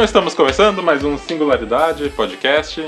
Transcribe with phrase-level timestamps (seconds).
[0.00, 2.80] Então estamos começando mais um Singularidade Podcast.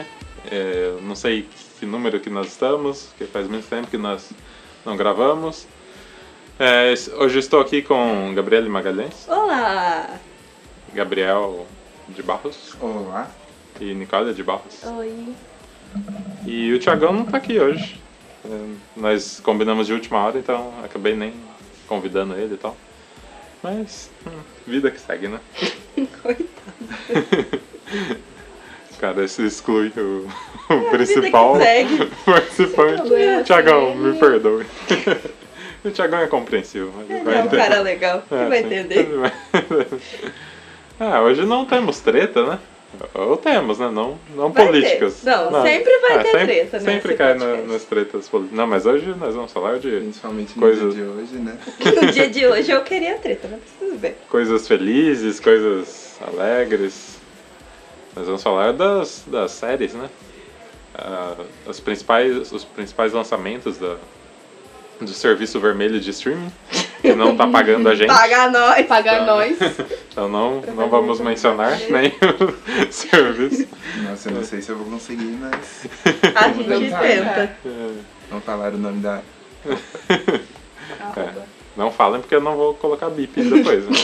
[0.51, 1.47] É, não sei
[1.79, 4.31] que número que nós estamos, que faz muito tempo que nós
[4.83, 5.67] não gravamos.
[6.59, 10.09] É, hoje estou aqui com Gabriele Magalhães, Olá!
[10.95, 11.67] Gabriel
[12.09, 13.31] de Barros Olá.
[13.79, 14.83] e Nicole de Barros.
[14.83, 15.35] Oi.
[16.47, 18.01] E o Thiagão não está aqui hoje.
[18.43, 21.35] É, nós combinamos de última hora, então acabei nem
[21.87, 22.75] convidando ele e tal.
[23.63, 25.39] Mas, hum, vida que segue, né?
[26.23, 27.61] Coitado.
[28.99, 30.29] Cara, se exclui o,
[30.73, 32.07] o principal É, segue.
[32.25, 32.97] participante.
[33.03, 34.65] problema, Tiagão, me perdoe.
[35.85, 36.93] o Tiagão é compreensivo.
[37.03, 37.57] Ele Ele vai é um entender.
[37.63, 38.67] cara legal, É, vai sim.
[38.67, 39.09] entender.
[41.01, 42.59] Ah, hoje não temos treta, né?
[43.15, 43.91] Ou temos, né?
[43.91, 44.71] Não, não Vai ter.
[44.71, 45.23] políticas.
[45.23, 48.59] Não, sempre vai ter sempre, treta nesse Sempre cai na- nas tretas políticas.
[48.59, 51.59] Não, mas hoje nós vamos falar de Principalmente no Coisas- dia de hoje, né?
[52.03, 54.15] No dia de hoje eu queria treta, mas tudo bem.
[54.29, 57.19] coisas felizes, coisas alegres.
[58.15, 60.09] Nós vamos falar das, das séries, né?
[60.95, 61.35] Ah,
[61.67, 63.97] as principais, os principais lançamentos da,
[65.01, 66.53] do serviço vermelho de streaming,
[67.03, 68.07] que não tá pagando a gente.
[68.07, 68.87] Paga nós!
[68.87, 69.59] Pagar nós.
[70.11, 72.13] Então não, não vamos mencionar nem
[72.89, 73.69] o serviço.
[74.05, 75.87] Nossa, eu não sei se eu vou conseguir, mas
[76.35, 77.57] A gente tenta.
[77.67, 77.91] É,
[78.31, 79.21] não falaram o nome da.
[81.01, 81.47] Arroba.
[81.77, 83.85] não falem porque eu não vou colocar bip depois.
[83.85, 83.97] né?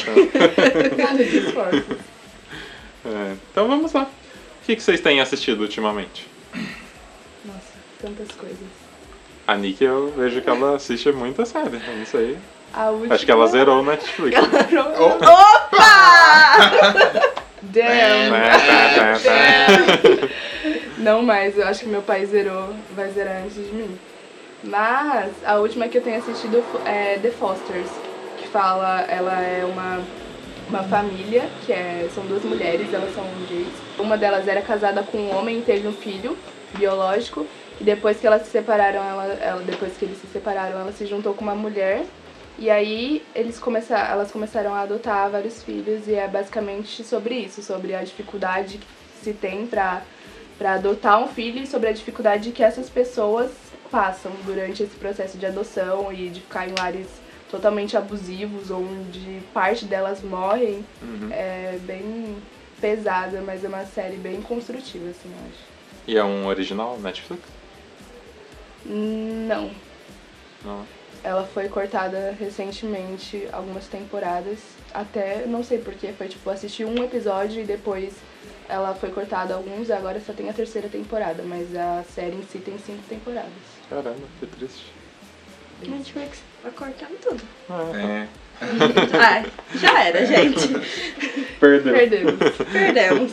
[1.37, 4.03] Então, é, então vamos lá.
[4.03, 6.27] O que, que vocês têm assistido ultimamente?
[7.45, 8.59] Nossa, tantas coisas.
[9.47, 12.37] A Nick eu vejo que ela assiste muita série, eu não sei.
[12.73, 13.15] A última...
[13.15, 14.39] Acho que ela zerou o Netflix.
[14.99, 15.89] Opa!
[17.63, 18.31] Damn.
[18.31, 18.59] Tá,
[18.95, 20.29] tá, tá.
[20.99, 23.99] Não mais, eu acho que meu pai zerou, vai zerar antes de mim.
[24.63, 27.91] Mas a última que eu tenho assistido é The Fosters,
[28.39, 30.03] que fala, ela é uma,
[30.69, 33.69] uma família, que é, são duas mulheres, elas são gays.
[33.99, 36.37] Uma delas era casada com um homem e teve um filho
[36.75, 37.47] biológico,
[37.81, 41.07] e depois que elas se separaram, ela, ela, depois que eles se separaram, ela se
[41.07, 42.05] juntou com uma mulher.
[42.59, 47.63] E aí eles começaram, elas começaram a adotar vários filhos e é basicamente sobre isso,
[47.63, 50.03] sobre a dificuldade que se tem pra
[50.59, 53.53] para adotar um filho e sobre a dificuldade que essas pessoas
[53.93, 57.07] passam durante esse processo de adoção e de ficar em lares
[57.49, 60.85] totalmente abusivos, onde parte delas morrem.
[61.01, 61.29] Uhum.
[61.31, 62.37] É bem
[62.81, 65.65] pesada, mas é uma série bem construtiva, assim, eu acho.
[66.09, 67.43] E é um original Netflix?
[68.85, 69.71] Não,
[70.65, 70.98] Não.
[71.23, 74.59] Ela foi cortada recentemente, algumas temporadas.
[74.93, 78.15] Até, não sei porquê, foi tipo, assisti um episódio e depois
[78.69, 82.43] ela foi cortada alguns e agora só tem a terceira temporada, mas a série em
[82.43, 83.51] si tem cinco temporadas.
[83.89, 84.93] Caramba, que triste.
[85.87, 87.43] Netflix tá cortando tudo.
[87.71, 88.29] Ah, É.
[89.17, 89.47] Ai,
[89.77, 90.69] já era, gente.
[91.61, 91.95] Perdeu.
[91.95, 92.35] Perdemos.
[92.73, 93.33] Perdemos.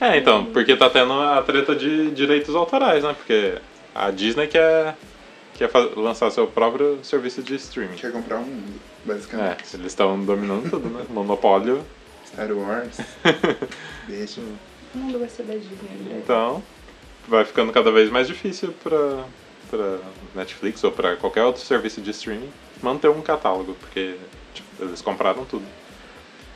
[0.00, 3.12] É, então, porque tá tendo a treta de direitos autorais, né?
[3.12, 3.54] Porque
[3.94, 4.94] a Disney quer,
[5.68, 7.96] quer lançar seu próprio serviço de streaming.
[7.96, 9.74] Quer comprar um mundo, É, basicamente.
[9.74, 11.04] eles estão dominando tudo, né?
[11.10, 11.84] Monopólio.
[12.26, 12.96] Star Wars.
[14.08, 14.40] Deixa.
[14.94, 15.76] O mundo vai ser da Disney.
[16.08, 16.20] né?
[16.22, 16.62] Então,
[17.28, 19.24] vai ficando cada vez mais difícil pra,
[19.70, 19.98] pra
[20.34, 22.50] Netflix ou pra qualquer outro serviço de streaming
[22.82, 24.16] manter um catálogo, porque
[24.54, 25.64] tipo, eles compraram tudo.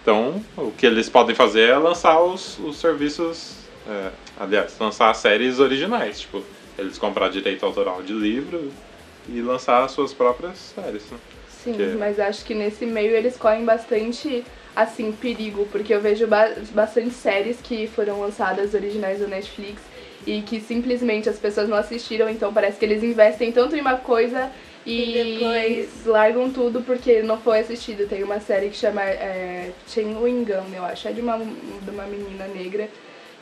[0.03, 3.55] Então, o que eles podem fazer é lançar os, os serviços,
[3.89, 6.43] é, aliás, lançar as séries originais, tipo,
[6.79, 8.71] eles comprar direito autoral de livro
[9.29, 11.19] e lançar as suas próprias séries, né?
[11.63, 14.45] Sim, Que- mas acho que nesse meio eles correm bastante,
[14.77, 19.81] assim, perigo, porque eu vejo ba bastante séries que foram lançadas originais do Netflix
[20.27, 23.97] e que simplesmente as pessoas não assistiram, então parece que eles investem tanto em uma
[23.97, 24.51] coisa
[24.87, 28.07] e, E depois- largam tudo porque não foi assistido.
[28.07, 32.05] Tem uma série que chama é, Chen Wingam, eu acho, é de uma, de uma
[32.05, 32.89] menina negra.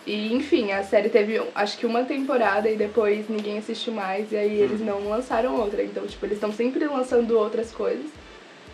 [0.06, 4.36] E enfim, a série teve acho que uma temporada e depois ninguém assistiu mais e
[4.36, 5.82] aí eles não lançaram outra.
[5.82, 8.06] Então, tipo, eles estão sempre lançando outras coisas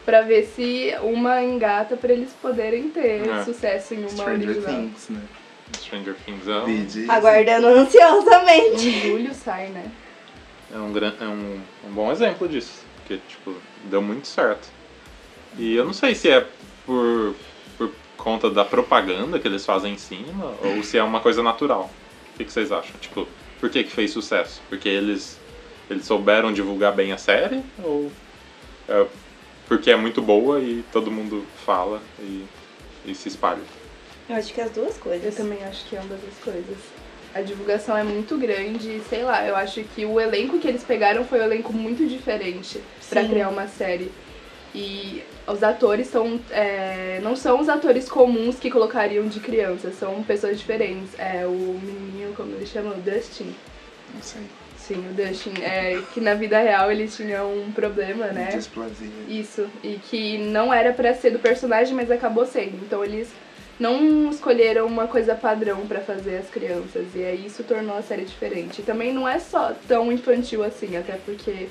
[0.06, 3.44] pra ver se uma engata pra eles poderem ter É.
[3.44, 4.74] sucesso em uma Stranger original.
[4.74, 5.20] Things, né?
[5.76, 6.52] Stranger Things é
[7.06, 7.12] um.
[7.12, 8.88] Aguardando ansiosamente.
[8.88, 9.84] Em julho sai, né?
[10.72, 13.54] é um, gran- é um, um bom exemplo disso, porque, tipo,
[13.84, 14.68] deu muito certo.
[15.58, 16.46] E eu não sei se é
[16.86, 17.34] por
[18.18, 21.90] conta da propaganda que eles fazem em cima ou se é uma coisa natural.
[22.34, 22.92] O que, que vocês acham?
[23.00, 23.26] Tipo,
[23.58, 24.60] por que, que fez sucesso?
[24.68, 25.38] Porque eles,
[25.88, 28.12] eles souberam divulgar bem a série ou
[28.88, 29.06] é
[29.66, 32.44] porque é muito boa e todo mundo fala e,
[33.06, 33.60] e se espalha?
[34.28, 35.34] Eu acho que as duas Eu coisas.
[35.34, 36.76] também acho que é uma das coisas.
[37.34, 41.24] A divulgação é muito grande, sei lá, eu acho que o elenco que eles pegaram
[41.24, 42.80] foi um elenco muito diferente
[43.10, 43.28] pra Sim.
[43.28, 44.10] criar uma série.
[44.74, 45.22] E
[45.52, 50.58] os atores são, é, não são os atores comuns que colocariam de criança, são pessoas
[50.58, 51.10] diferentes.
[51.18, 51.50] É, o
[51.82, 52.90] menininho, como ele chama?
[52.94, 53.54] O Dustin.
[54.14, 54.42] Não sei.
[54.76, 55.52] Sim, o Dustin.
[55.62, 58.50] É, que na vida real ele tinha um problema, né?
[58.52, 59.08] Displasia.
[59.28, 62.76] Isso, e que não era pra ser do personagem, mas acabou sendo.
[62.84, 63.28] Então eles
[63.78, 68.24] não escolheram uma coisa padrão pra fazer as crianças, e aí isso tornou a série
[68.24, 68.80] diferente.
[68.80, 71.68] E também não é só tão infantil assim, até porque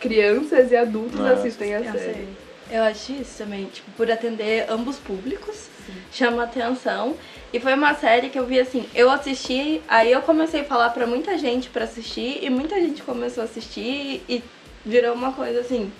[0.00, 1.30] crianças e adultos É.
[1.30, 2.28] assistem a Eu série.
[2.70, 5.68] Eu acho isso também, tipo, por atender ambos públicos,
[6.12, 7.16] chama atenção.
[7.52, 10.90] E foi uma série que eu vi assim, eu assisti, aí eu comecei a falar
[10.90, 14.42] pra muita gente pra assistir, e muita gente começou a assistir e
[14.84, 15.90] virou uma coisa assim,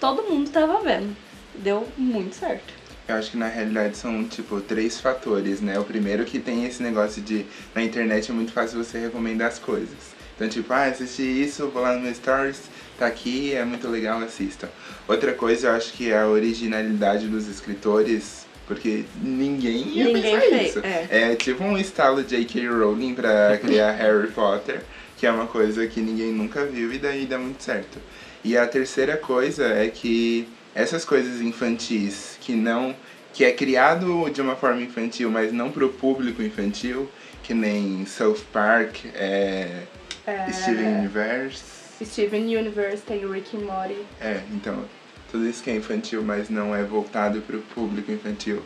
[0.00, 1.16] todo mundo tava vendo.
[1.54, 2.74] Deu muito certo.
[3.06, 5.78] Eu acho que na realidade são, tipo, três fatores, né?
[5.78, 7.44] O primeiro que tem esse negócio de
[7.74, 10.20] na internet é muito fácil você recomendar as coisas.
[10.34, 12.62] Então, tipo, ah, assisti isso, vou lá no meu stories,
[12.98, 14.70] tá aqui, é muito legal, assista.
[15.10, 20.40] Outra coisa, eu acho que é a originalidade dos escritores, porque ninguém ia Ninguém pensar
[20.48, 20.80] fez, isso.
[20.84, 21.32] é.
[21.32, 22.68] É tipo um estalo J.K.
[22.68, 24.82] Rowling pra criar Harry Potter,
[25.16, 27.98] que é uma coisa que ninguém nunca viu e daí dá muito certo.
[28.44, 32.94] E a terceira coisa é que essas coisas infantis que não
[33.32, 37.08] que é criado de uma forma infantil, mas não pro público infantil,
[37.42, 39.82] que nem South Park, é,
[40.26, 41.62] É, Steven Universe,
[42.04, 43.96] Steven Universe tem o Rick and Morty.
[44.20, 44.84] é, então
[45.30, 48.62] tudo isso que é infantil, mas não é voltado pro público infantil,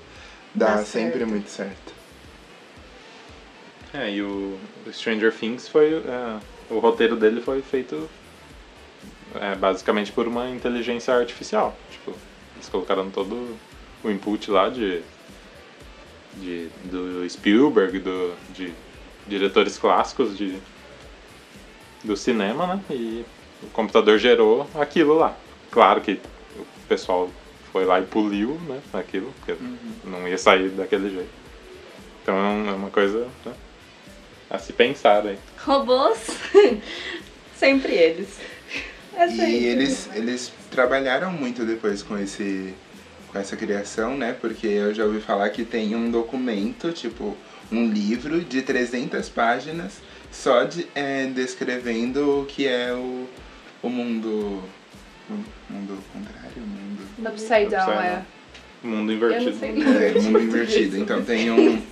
[0.54, 1.30] dá, Dá sempre certo.
[1.30, 1.94] muito certo.
[3.92, 5.94] É, e o o Stranger Things foi.
[5.94, 6.38] é,
[6.70, 8.08] o roteiro dele foi feito
[9.34, 11.76] é, basicamente por uma inteligência artificial.
[11.90, 12.14] Tipo,
[12.56, 13.56] eles colocaram todo
[14.02, 15.02] o input lá de.
[16.34, 18.72] de do Spielberg, do, de
[19.26, 20.58] diretores clássicos de,
[22.02, 22.80] do cinema, né?
[22.90, 23.24] E
[23.62, 25.34] o computador gerou aquilo lá.
[25.70, 26.20] Claro que
[26.84, 27.30] o pessoal
[27.72, 28.80] foi lá e poliu, né?
[28.92, 29.60] Aquilo, porque
[30.04, 31.30] não ia sair daquele jeito.
[32.22, 33.52] Então é é uma coisa né,
[34.50, 35.38] a se pensar aí.
[35.64, 36.18] Robôs,
[37.56, 38.38] sempre eles.
[39.16, 39.50] É sempre.
[39.50, 42.74] E eles, eles trabalharam muito depois com esse
[43.34, 44.36] com essa criação, né?
[44.40, 47.36] Porque eu já ouvi falar que tem um documento, tipo,
[47.70, 50.00] um livro de 300 páginas
[50.30, 53.28] só de, é, descrevendo o que é o,
[53.82, 54.62] o mundo.
[55.34, 57.02] O mundo contrário, o mundo.
[57.30, 58.10] Upside Down, Upside é.
[58.12, 58.24] Down.
[58.82, 59.50] Mundo Eu invertido.
[59.50, 59.70] não sei.
[59.70, 60.98] É, mundo invertido.
[60.98, 61.82] Então tem um,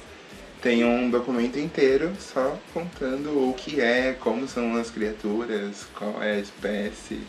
[0.61, 6.33] tem um documento inteiro só contando o que é, como são as criaturas, qual é
[6.33, 7.21] a espécie.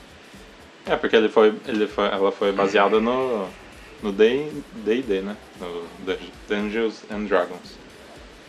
[0.86, 3.48] É, porque ele foi, ele foi, ela foi baseada no
[4.02, 5.38] no D&D, né?
[5.62, 6.18] No Dun-
[6.50, 7.78] Dungeons and Dragons,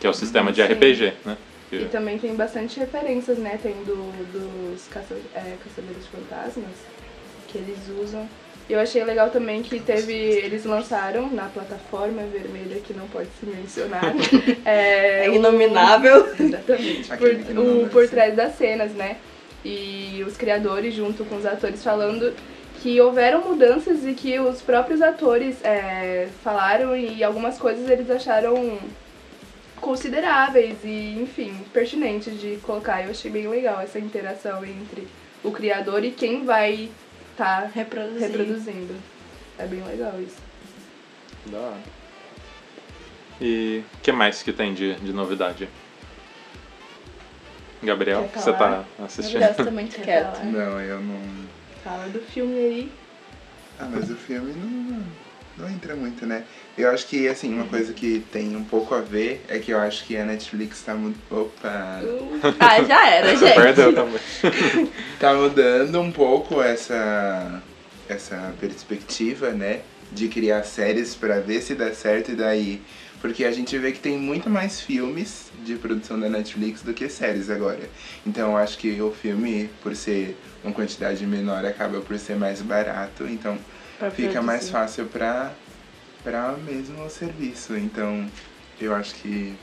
[0.01, 0.73] que é o sistema de Sim.
[0.73, 1.37] RPG, né?
[1.69, 3.57] Que- E também tem bastante referências, né?
[3.63, 3.95] Tem do,
[4.33, 6.75] dos caça, é, Caçadores de Fantasmas,
[7.55, 8.27] que eles usam.
[8.67, 10.13] E eu achei legal também que teve.
[10.13, 14.13] Eles lançaram na plataforma vermelha, que não pode se mencionar.
[14.65, 16.27] é, É inominável.
[16.39, 17.09] Exatamente.
[17.09, 19.17] Por, por trás das cenas, né?
[19.63, 22.33] E os criadores, junto com os atores, falando
[22.81, 28.77] que houveram mudanças e que os próprios atores é, falaram e algumas coisas eles acharam
[29.81, 33.03] consideráveis e, enfim, pertinentes de colocar.
[33.03, 35.07] Eu achei bem legal essa interação entre
[35.43, 36.89] o criador e quem vai
[37.35, 38.21] estar Reproduzir.
[38.29, 38.95] reproduzindo.
[39.59, 40.37] É bem legal isso.
[41.47, 41.77] Da hora.
[43.41, 45.67] E o que mais que tem de, de novidade?
[47.83, 49.41] Gabriel, você tá assistindo?
[49.41, 50.43] Gabriel tá muito quieto.
[50.45, 51.45] Não, eu não.
[51.83, 52.91] Fala do filme aí.
[53.77, 55.03] Ah, mas o filme não,
[55.57, 56.43] não entra muito, né?
[56.77, 59.79] Eu acho que, assim, uma coisa que tem um pouco a ver é que eu
[59.79, 61.17] acho que a Netflix tá muito.
[61.31, 62.01] Opa!
[62.59, 63.53] Ah, já era, gente.
[63.53, 64.19] Perdeu também.
[65.19, 67.61] Tá mudando um pouco essa,
[68.09, 69.81] essa perspectiva, né?
[70.11, 72.81] De criar séries pra ver se dá certo e daí.
[73.21, 77.09] Porque a gente vê que tem muito mais filmes de produção da Netflix do que
[77.09, 77.89] séries agora.
[78.27, 82.61] Então eu acho que o filme, por ser uma quantidade menor, acaba por ser mais
[82.61, 83.23] barato.
[83.23, 83.57] Então
[83.99, 84.71] Pra fica mais produzir.
[84.71, 85.53] fácil pra,
[86.23, 87.75] pra mesmo o serviço.
[87.77, 88.29] Então,
[88.79, 89.53] eu acho que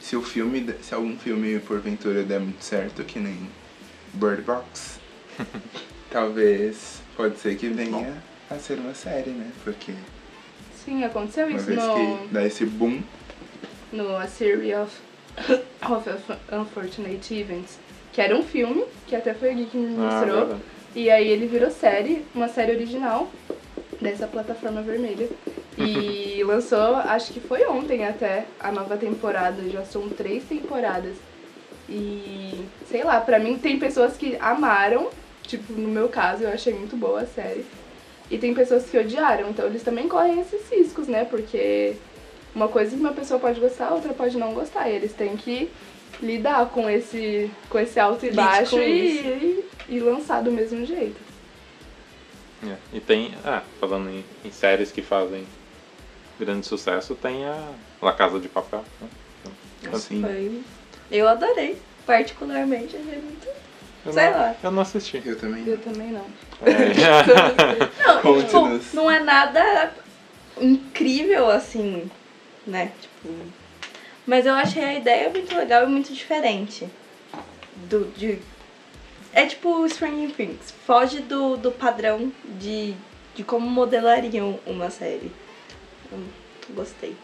[0.00, 3.48] se o filme, se algum filme porventura der muito certo, que nem
[4.14, 4.98] Bird Box,
[6.10, 9.50] talvez pode ser que venha a ser uma série, né?
[9.64, 9.92] Porque
[10.84, 13.00] Sim, aconteceu uma isso vez no, que dá esse boom,
[13.92, 14.92] no A Series of,
[15.88, 16.10] of
[16.52, 17.78] Unfortunate Events,
[18.12, 20.38] que era um filme, que até foi o Gui que me Ah, mostrou.
[20.40, 20.60] verdade.
[20.94, 23.28] E aí ele virou série, uma série original
[24.00, 25.28] dessa plataforma vermelha.
[25.78, 29.62] E lançou, acho que foi ontem até, a nova temporada.
[29.70, 31.16] Já são três temporadas.
[31.88, 35.08] E sei lá, pra mim tem pessoas que amaram.
[35.42, 37.64] Tipo, no meu caso, eu achei muito boa a série.
[38.30, 41.24] E tem pessoas que odiaram, então eles também correm esses riscos, né?
[41.24, 41.94] Porque
[42.54, 44.88] uma coisa que uma pessoa pode gostar, a outra pode não gostar.
[44.88, 45.70] E eles têm que
[46.22, 50.86] lidar com esse, com esse alto e Lide baixo e, e, e lançar do mesmo
[50.86, 51.20] jeito.
[52.64, 55.44] É, E tem, ah, falando em, em séries que fazem
[56.38, 58.84] grande sucesso, tem a La Casa de Papel.
[59.00, 59.08] Né?
[59.80, 60.60] Então, Assim, Foi...
[61.10, 61.76] Eu adorei.
[62.06, 63.48] Particularmente, achei muito.
[64.06, 64.56] eu Sei não, lá.
[64.62, 65.22] Eu não assisti.
[65.24, 65.66] eu também.
[65.66, 66.24] Eu também não.
[66.62, 67.92] É.
[68.22, 69.92] Não, tipo, não é nada
[70.60, 72.10] incrível assim,
[72.66, 72.92] né?
[73.00, 73.61] Tipo.
[74.26, 76.88] Mas eu achei a ideia muito legal e muito diferente.
[77.88, 78.38] Do, de...
[79.32, 80.70] É tipo Stranger Things.
[80.86, 82.94] Foge do, do padrão de,
[83.34, 85.32] de como modelariam uma série.
[86.10, 86.18] Eu
[86.70, 87.16] gostei.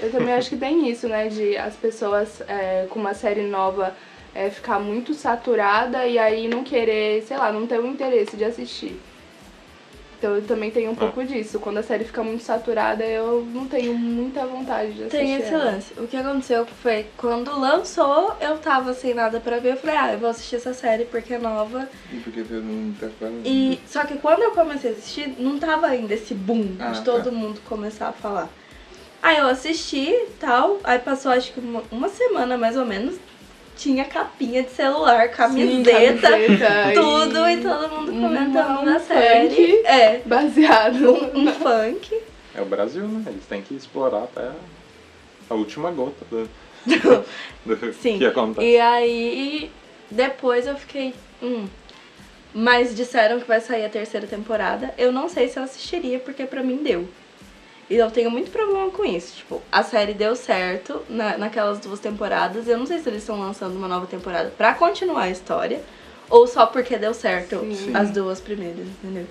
[0.00, 1.28] Eu também acho que tem isso, né?
[1.28, 3.94] De as pessoas é, com uma série nova
[4.34, 8.44] é, ficar muito saturada e aí não querer, sei lá, não ter o interesse de
[8.44, 8.98] assistir.
[10.22, 11.58] Então eu também tenho um pouco disso.
[11.58, 15.16] Quando a série fica muito saturada, eu não tenho muita vontade de assistir.
[15.18, 15.64] Tem esse ela.
[15.64, 15.92] lance.
[15.98, 19.72] O que aconteceu foi quando lançou, eu tava sem nada pra ver.
[19.72, 21.88] Eu falei, ah, eu vou assistir essa série porque é nova.
[22.12, 23.42] E porque mundo tá falando.
[23.44, 27.02] E só que quando eu comecei a assistir, não tava ainda esse boom Ah, de
[27.02, 27.30] todo tá.
[27.32, 28.48] mundo começar a falar.
[29.20, 33.16] Aí eu assisti e tal, aí passou acho que uma, uma semana mais ou menos,
[33.76, 39.06] tinha capinha de celular, Sim, camiseta, camiseta tudo e todo mundo comentando um na funk.
[39.08, 39.86] série.
[39.86, 41.12] É, Baseado.
[41.12, 42.20] um, um funk.
[42.54, 43.24] É o Brasil, né?
[43.26, 44.50] Eles têm que explorar até
[45.48, 46.48] a última gota do,
[47.64, 48.18] do Sim.
[48.18, 48.66] que acontece.
[48.66, 49.70] E aí
[50.10, 51.14] depois eu fiquei.
[51.42, 51.66] Hum.
[52.54, 54.92] Mas disseram que vai sair a terceira temporada.
[54.98, 57.08] Eu não sei se eu assistiria, porque pra mim deu.
[57.92, 59.36] E eu tenho muito problema com isso.
[59.36, 62.66] Tipo, a série deu certo na, naquelas duas temporadas.
[62.66, 65.78] Eu não sei se eles estão lançando uma nova temporada pra continuar a história.
[66.30, 67.94] Ou só porque deu certo Sim.
[67.94, 69.26] as duas primeiras, entendeu?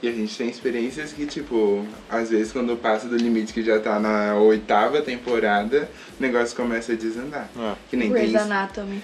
[0.00, 3.80] E a gente tem experiências que, tipo, às vezes quando passa do limite que já
[3.80, 7.48] tá na oitava temporada, o negócio começa a desandar.
[7.58, 7.72] É.
[7.90, 8.40] Que nem Grey's tem.
[8.40, 9.02] Anatomy.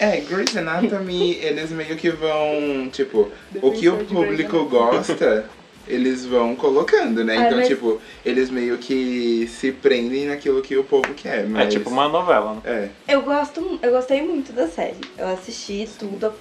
[0.00, 3.30] É, Grey's Anatomy, eles meio que vão, tipo,
[3.62, 5.48] o que o público gosta,
[5.86, 7.36] eles vão colocando, né?
[7.36, 11.46] Ah, Então, mas- tipo, eles meio que se prendem naquilo que o povo quer, É
[11.46, 11.72] mas...
[11.72, 12.90] tipo uma novela, né?
[13.08, 15.00] É, Eu gosto, eu gostei muito da série.
[15.18, 16.32] Eu assisti tudo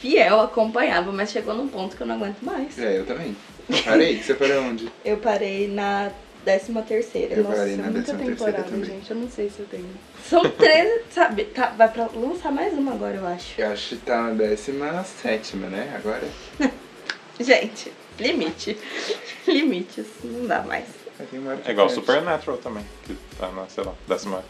[0.00, 2.78] fiel, acompanhava, mas chegou num ponto que eu não aguento mais.
[2.78, 3.36] é, eu também.
[3.84, 4.88] Parei, você parou onde?
[5.04, 6.10] Eu parei na
[6.44, 7.34] décima terceira.
[7.36, 8.84] Eu Nossa, parei na Muita décima terceira temporada, também.
[8.84, 9.10] gente.
[9.10, 9.86] Eu não sei se eu tenho.
[10.28, 11.44] São 13, sabe?
[11.44, 13.60] Tá, vai pra lançar mais uma agora, eu acho.
[13.60, 15.94] Eu acho que tá na décima sétima, né?
[15.96, 16.26] Agora.
[17.40, 17.92] Gente,
[18.22, 18.78] limite.
[19.46, 20.86] Limites, não dá mais.
[21.66, 21.88] É igual.
[21.88, 24.42] Supernatural também, que tá na, sei lá, décima,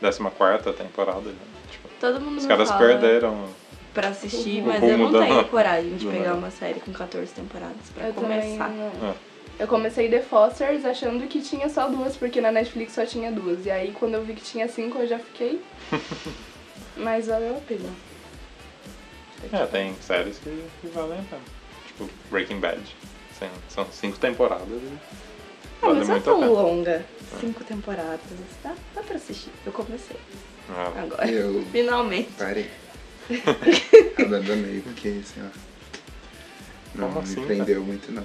[0.00, 1.20] décima quarta temporada.
[1.30, 1.34] né?
[1.70, 3.48] Tipo, Todo mundo os caras fala perderam.
[3.92, 7.32] pra assistir, O mas eu não da- tenho coragem de pegar uma série com 14
[7.32, 8.70] temporadas pra Eu começar.
[8.70, 9.14] É.
[9.58, 13.66] Eu comecei The Fosters achando que tinha só duas, porque na Netflix só tinha duas.
[13.66, 15.60] E aí quando eu vi que tinha cinco, eu já fiquei.
[16.96, 17.88] Mas valeu a pena.
[19.52, 21.42] É, tem séries que, que valem a pena.
[21.96, 22.80] Tipo, Breaking Bad.
[23.38, 24.92] São, são cinco temporadas e
[25.82, 26.50] Ah, vale mas não é tão pena.
[26.52, 27.04] longa.
[27.40, 28.20] Cinco temporadas.
[28.62, 29.50] Dá, dá pra assistir.
[29.66, 30.16] Eu comecei.
[30.70, 31.30] Ah, Agora.
[31.30, 32.30] Eu Finalmente.
[32.38, 32.70] parei.
[34.18, 35.50] Abandonei, porque, sei lá.
[36.94, 38.22] Não Como me assim, prendeu muito, não.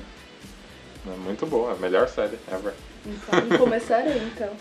[1.13, 2.73] é muito boa, a melhor série ever.
[3.05, 4.51] Então, começarei então.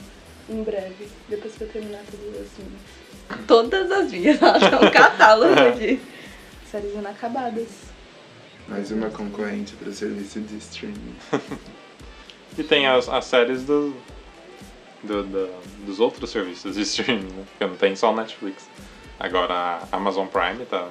[0.49, 4.41] Em breve, depois que eu terminar todas as minhas Todas as minhas.
[4.41, 6.01] Ela tem um catálogo aqui.
[6.71, 7.67] séries inacabadas.
[8.69, 11.15] Mais uma concorrente para o serviço de streaming.
[12.59, 13.95] E tem as, as séries do,
[15.03, 17.45] do- do- dos outros serviços de streaming, né?
[17.51, 18.67] Porque não tem só o Netflix.
[19.21, 19.53] Agora
[19.93, 20.89] a Amazon Prime tá,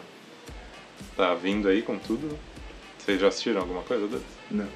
[1.18, 2.38] tá vindo aí com tudo.
[3.00, 4.24] Vocês já assistiram alguma coisa deles?
[4.52, 4.68] Não.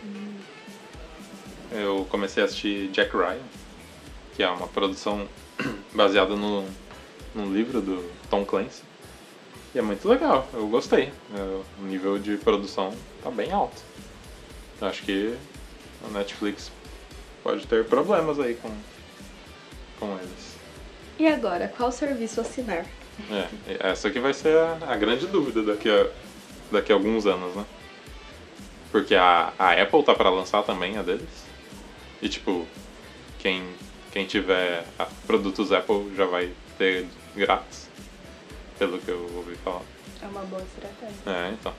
[1.71, 3.37] Eu comecei a assistir Jack Ryan,
[4.35, 5.27] que é uma produção
[5.93, 6.65] baseada no,
[7.35, 8.81] no livro do Tom Clancy.
[9.73, 11.11] E é muito legal, eu gostei.
[11.35, 13.81] É, O nível de produção tá bem alto.
[14.81, 15.35] Eu acho que
[16.05, 16.71] a Netflix
[17.43, 18.71] pode ter problemas aí com,
[19.99, 20.57] com eles.
[21.19, 22.85] E agora, qual serviço assinar?
[23.29, 23.47] É,
[23.79, 26.07] essa aqui vai ser a, a grande dúvida daqui a,
[26.71, 27.65] daqui a alguns anos, né?
[28.91, 31.27] Porque a, a Apple tá pra lançar também a deles.
[32.21, 32.65] E tipo,
[33.38, 33.63] quem,
[34.11, 34.85] quem tiver
[35.27, 37.88] produtos Apple já vai ter grátis.
[38.79, 39.81] Pelo que eu ouvi falar.
[40.21, 41.15] É uma boa estratégia.
[41.27, 41.74] É, então.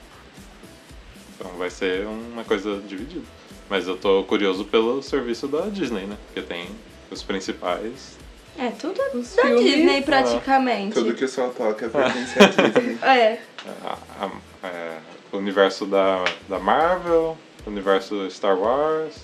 [1.35, 3.25] Então vai ser uma coisa dividida.
[3.69, 6.15] Mas eu tô curioso pelo serviço da Disney, né?
[6.27, 6.67] Porque tem
[7.09, 8.17] os principais.
[8.57, 9.63] É, tudo Os da filmes.
[9.63, 10.93] Disney praticamente.
[10.93, 12.97] Tudo que o sol toca pertence à Disney.
[13.01, 13.39] É,
[13.85, 14.97] a- a- é,
[15.31, 19.15] o universo da, da Marvel, o universo Star Wars,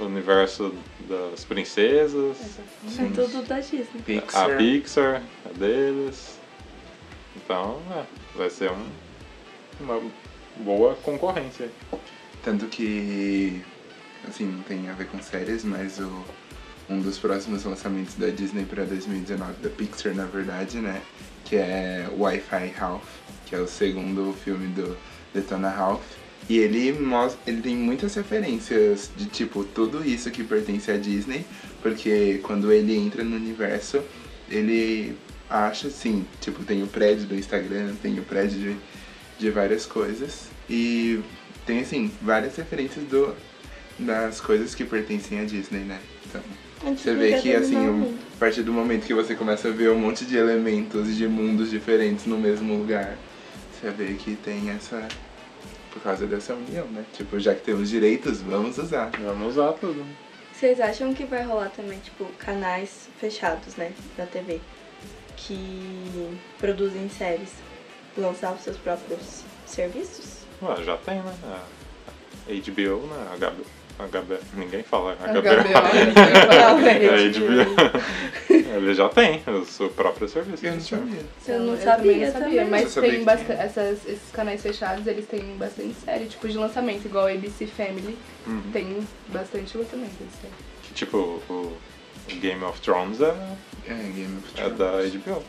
[0.00, 0.74] o universo
[1.08, 2.36] das princesas,
[2.98, 3.86] É tudo da Disney.
[3.98, 4.56] a Pixar.
[4.56, 6.38] Pixar é deles.
[7.36, 8.04] Então, é,
[8.36, 8.86] vai ser um,
[9.80, 10.00] uma
[10.58, 11.68] boa concorrência.
[12.42, 13.62] Tanto que,
[14.28, 16.24] assim, não tem a ver com séries, mas o,
[16.88, 21.00] um dos próximos lançamentos da Disney para 2019, da Pixar na verdade, né?
[21.44, 23.08] Que é Wi-Fi Ralph,
[23.46, 24.96] que é o segundo filme do
[25.32, 26.02] Detona Ralph.
[26.48, 31.46] E ele, mostra, ele tem muitas referências de tipo tudo isso que pertence à Disney,
[31.82, 34.02] porque quando ele entra no universo,
[34.50, 35.16] ele
[35.54, 38.76] acha assim, tipo, tem o prédio do Instagram, tem o prédio de,
[39.38, 40.48] de várias coisas.
[40.68, 41.20] E
[41.66, 43.34] tem assim, várias referências do,
[43.98, 46.00] das coisas que pertencem à Disney, né?
[46.26, 46.42] Então,
[46.96, 49.98] você vê que assim, um- a partir do momento que você começa a ver um
[49.98, 53.16] monte de elementos de mundos diferentes no mesmo lugar,
[53.72, 55.06] você vê que tem essa.
[55.92, 57.04] Por causa dessa união, né?
[57.12, 59.12] Tipo, já que temos direitos, vamos usar.
[59.22, 60.04] Vamos usar tudo.
[60.52, 64.60] Vocês acham que vai rolar também, tipo, canais fechados, né, da TV,
[65.36, 67.50] que produzem séries,
[68.16, 70.38] lançar os seus próprios serviços?
[70.62, 71.34] Ué, já tem, né?
[71.44, 73.28] A HBO, né?
[73.32, 73.64] A HBO.
[74.08, 74.38] HBO.
[74.54, 75.44] Ninguém fala HBO, HBO.
[76.88, 78.04] É HBO.
[78.74, 80.66] Ele já tem o seu próprio serviço.
[80.66, 81.20] Eu não sabia.
[81.46, 83.58] Eu não também sabia não sabia, mas sabia tem que basta- tinha.
[83.58, 88.18] essas, esses canais fechados, eles têm bastante série, tipo de lançamento, igual a ABC Family,
[88.46, 88.62] Uhum.
[88.72, 90.12] tem bastante lançamento.
[90.92, 91.72] Tipo, o
[92.40, 93.32] Game of Thrones é,
[93.88, 94.78] É, Game of é Thrones.
[94.78, 95.42] da HBO.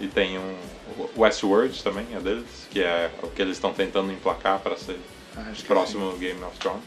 [0.00, 0.56] E tem um
[0.98, 4.98] o Westworld também, é deles, que é o que eles estão tentando emplacar para ser
[5.36, 6.82] Ah, acho o próximo Game of Thrones,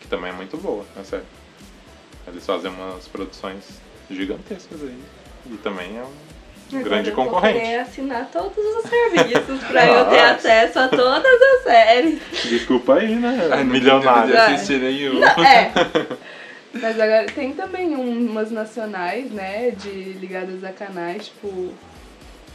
[0.00, 1.26] que também é muito boa, é sério.
[2.26, 3.64] Eles fazem umas produções
[4.10, 4.96] gigantescas aí.
[5.50, 6.12] E também é um
[6.78, 7.60] Agora grande eu concorrente.
[7.60, 12.20] querer assinar todos os serviços pra eu ter acesso a todas as séries.
[12.44, 13.48] Desculpa aí, né?
[13.52, 14.30] Ai, não Milionário.
[14.32, 15.22] de assistir nenhum.
[15.24, 15.70] É,
[16.74, 21.72] Mas agora tem também umas nacionais, né, de ligadas a canais, tipo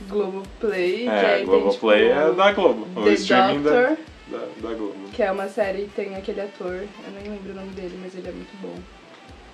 [0.08, 2.88] Globoplay, que É, Globoplay tipo, é da Globo.
[2.99, 4.38] O The streaming da, Doctor, da,
[4.69, 5.10] da Globo.
[5.13, 8.15] que é uma série que tem aquele ator, eu nem lembro o nome dele, mas
[8.15, 8.75] ele é muito bom.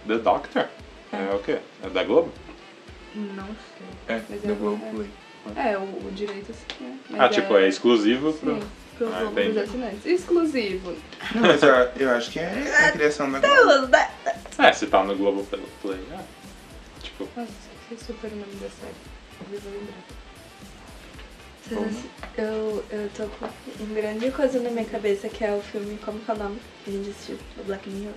[0.08, 0.68] The Doctor?
[1.14, 1.58] É o quê?
[1.84, 2.32] É da Globo?
[3.16, 4.16] Não sei.
[4.16, 5.10] É, Mas é- Globoplay.
[5.58, 6.98] É, o, o direito assim, né?
[7.10, 8.56] Mas Ah, tipo, é exclusivo pro.
[8.56, 8.62] Sim,
[8.98, 10.06] pro Ah, assinantes.
[10.06, 10.96] Exclusivo.
[11.36, 13.90] Não, mas eu, eu acho que é a criação da Globo.
[14.58, 15.46] É, se tá no Globo
[15.82, 16.20] Play, é.
[17.02, 17.52] Tipo, Nossa,
[17.84, 18.94] esqueci super o nome da série.
[19.54, 20.04] Eu vou lembrar.
[21.68, 22.06] Vocês-
[22.38, 23.46] Eu, eu tô com
[23.84, 26.60] uma grande coisa na minha cabeça que é o filme, como que é o nome
[26.84, 27.38] que a gente assistiu?
[27.60, 28.14] O Black Mirror.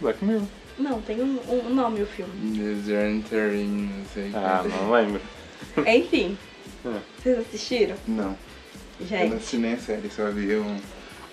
[0.00, 0.46] Black Mirror.
[0.78, 2.32] Não, tem um, um nome o filme.
[2.86, 4.32] The Entering, não sei.
[4.34, 5.20] Ah, não lembro.
[5.86, 6.36] Enfim,
[6.84, 6.98] É.
[7.22, 7.96] vocês assistiram?
[8.08, 8.28] Não, eu
[9.00, 10.80] não Gente, assisti nem a série, só vi um,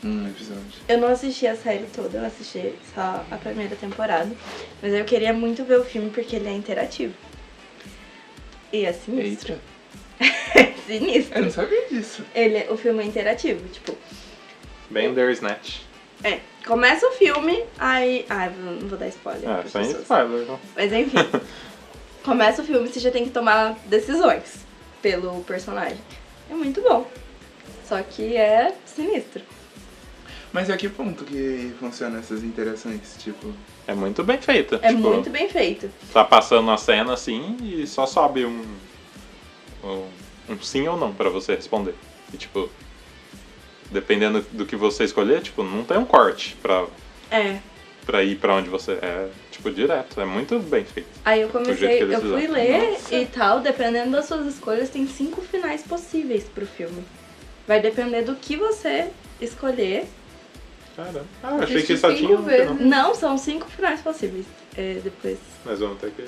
[0.04, 0.64] um episódio.
[0.88, 4.30] eu não assisti a série toda, eu assisti só a primeira temporada.
[4.82, 7.14] Mas eu queria muito ver o filme porque ele é interativo.
[8.72, 9.56] E é sinistro.
[10.86, 11.38] Sinistro.
[11.38, 12.24] eu não sabia disso.
[12.34, 13.96] Ele, é- o filme é interativo, tipo,
[14.90, 15.82] Bandersnatch.
[16.24, 18.26] é, começa o filme, aí.
[18.30, 19.50] Ai, vou- não vou dar spoiler.
[19.50, 20.02] É, pras sem pessoas.
[20.02, 20.60] spoiler, não.
[20.76, 21.18] Mas enfim.
[22.24, 24.66] começa o filme, você já tem que tomar decisões
[25.02, 25.98] pelo personagem.
[26.50, 27.10] É muito bom.
[27.88, 29.42] Só que é sinistro.
[30.52, 33.16] Mas a que ponto que funcionam essas interações?
[33.20, 33.54] Tipo,
[33.88, 34.80] É muito bem feita.
[34.82, 35.90] É tipo, muito bem feito.
[36.12, 38.64] Tá passando a cena assim e só sobe um.
[39.84, 40.06] Um,
[40.50, 41.94] um sim ou não pra você responder.
[42.34, 42.70] E tipo.
[43.92, 46.86] Dependendo do que você escolher, tipo, não tem um corte pra,
[47.32, 47.58] É.
[48.06, 48.92] pra ir pra onde você.
[48.94, 50.20] É, tipo, direto.
[50.22, 51.10] É muito bem feito.
[51.26, 52.54] Aí eu comecei, eu fui fizeram.
[52.54, 53.16] ler Nossa.
[53.16, 57.04] e tal, dependendo das suas escolhas, tem cinco finais possíveis pro filme.
[57.68, 59.10] Vai depender do que você
[59.42, 60.08] escolher.
[60.96, 61.26] Caramba.
[61.44, 62.74] Ah, eu achei que só tinha um final.
[62.76, 64.46] Não, são cinco finais possíveis.
[64.78, 65.38] É, depois.
[65.66, 66.24] Mas vamos ter que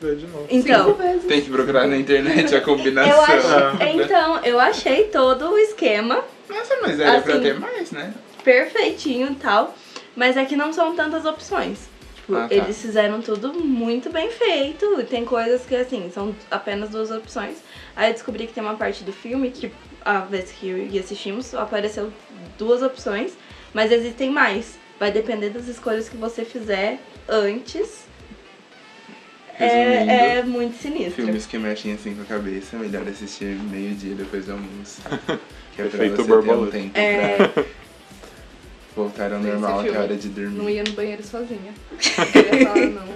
[0.00, 0.46] ver de novo.
[0.50, 1.24] Então, Cinco vezes.
[1.26, 3.12] tem que procurar na internet a combinação.
[3.12, 7.42] eu achei, então, eu achei todo o esquema Nossa, mas era pra Assim.
[7.42, 8.14] ter mais, né?
[8.44, 9.74] perfeitinho e tal,
[10.16, 11.78] mas é que não são tantas opções.
[12.16, 12.54] Tipo, Ah, tá.
[12.54, 14.98] eles fizeram tudo muito bem feito.
[15.00, 17.56] e Tem coisas que, assim, são apenas duas opções.
[17.94, 19.70] Aí eu descobri que tem uma parte do filme que,
[20.02, 22.10] a vez que eu e assistimos, apareceu
[22.56, 23.32] duas opções,
[23.74, 24.78] mas existem mais.
[24.98, 28.04] Vai depender das escolhas que você fizer antes.
[29.54, 31.22] Resumindo, É, é muito sinistro.
[31.24, 35.00] Filmes que mexem assim com a cabeça, melhor assistir meio-dia depois do almoço.
[35.76, 37.36] Que é pra Efeito você ter um tempo É.
[37.48, 37.64] pra
[38.96, 40.58] voltar ao Esse normal até a filme hora de dormir.
[40.58, 41.72] Não ia no banheiro sozinha.
[41.92, 43.08] Eu queria falar, não.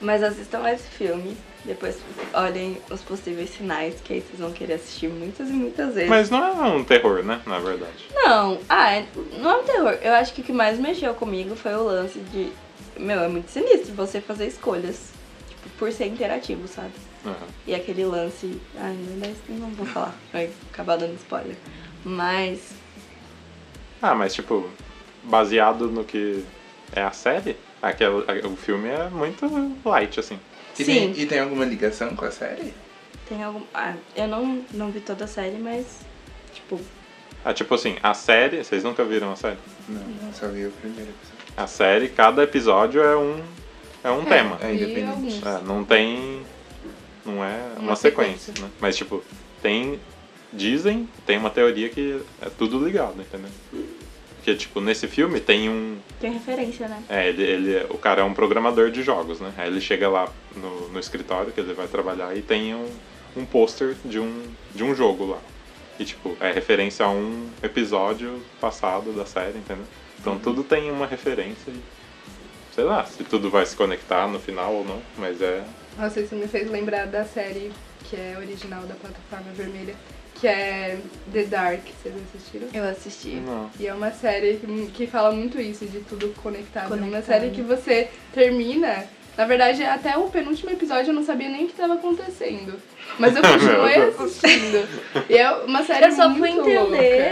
[0.00, 1.36] Mas assistam esse filme.
[1.64, 1.98] Depois
[2.32, 6.08] olhem os possíveis sinais, que aí vocês vão querer assistir muitas e muitas vezes.
[6.08, 7.40] Mas não é um terror, né?
[7.46, 7.92] Na verdade.
[8.14, 9.06] Não, ah, é-
[9.38, 9.98] não é um terror.
[10.02, 12.50] Eu acho que o que mais mexeu comigo foi o lance de.
[12.98, 15.10] Meu, é muito sinistro você fazer escolhas.
[15.48, 16.92] Tipo, por ser interativo, sabe?
[17.26, 17.36] Aham.
[17.66, 18.58] E aquele lance.
[18.76, 18.96] Ai,
[19.48, 21.56] não, não vou falar, vai acabar dando spoiler.
[22.04, 22.72] Mas.
[24.00, 24.68] Ah, mas tipo,
[25.24, 26.42] baseado no que
[26.94, 29.46] é a série, aquela, o filme é muito
[29.84, 30.38] light, assim.
[30.80, 32.72] E sim, tem, e tem alguma ligação com a série?
[33.28, 33.62] tem algum.
[33.72, 35.86] Ah, eu não, não vi toda a série, mas.
[36.54, 36.80] Tipo,
[37.44, 39.56] Ah, tipo assim, a série, vocês nunca viram a série?
[39.88, 41.40] Não, só vi o primeiro episódio.
[41.56, 43.40] A série, cada episódio é um,
[44.04, 44.58] é um tema.
[44.62, 45.40] É independente.
[45.46, 46.42] É, não tem.
[47.24, 48.64] Não é uma, Uma sequência, sequência.
[48.64, 48.70] né?
[48.80, 49.22] Mas tipo,
[49.62, 50.00] tem.
[50.52, 53.50] Dizem, tem uma teoria que é tudo ligado, entendeu?
[54.40, 55.98] Porque, tipo, nesse filme tem um.
[56.18, 57.02] tem referência, né?
[57.10, 59.52] É, ele, ele, o cara é um programador de jogos, né?
[59.58, 62.88] Aí ele chega lá no, no escritório que ele vai trabalhar e tem um,
[63.36, 64.42] um pôster de um,
[64.74, 65.38] de um jogo lá.
[65.98, 69.84] E, tipo, é referência a um episódio passado da série, entendeu?
[70.18, 71.80] Então tudo tem uma referência e.
[72.74, 75.62] Sei lá se tudo vai se conectar no final ou não, mas é.
[75.98, 77.70] Nossa, isso me fez lembrar da série
[78.08, 79.94] que é original da plataforma vermelha,
[80.40, 80.98] que é
[81.32, 81.80] The Dark.
[82.02, 82.68] Vocês assistiram?
[82.72, 83.28] Eu assisti.
[83.44, 83.70] Não.
[83.78, 86.84] E é uma série que, que fala muito isso, de tudo conectado.
[86.92, 87.24] É uma Conectado.
[87.26, 89.04] série que você termina.
[89.36, 92.74] Na verdade, até o penúltimo episódio eu não sabia nem o que estava acontecendo.
[93.18, 94.88] Mas eu continuei assistindo.
[95.28, 96.78] E é uma série Eu só muito fui entender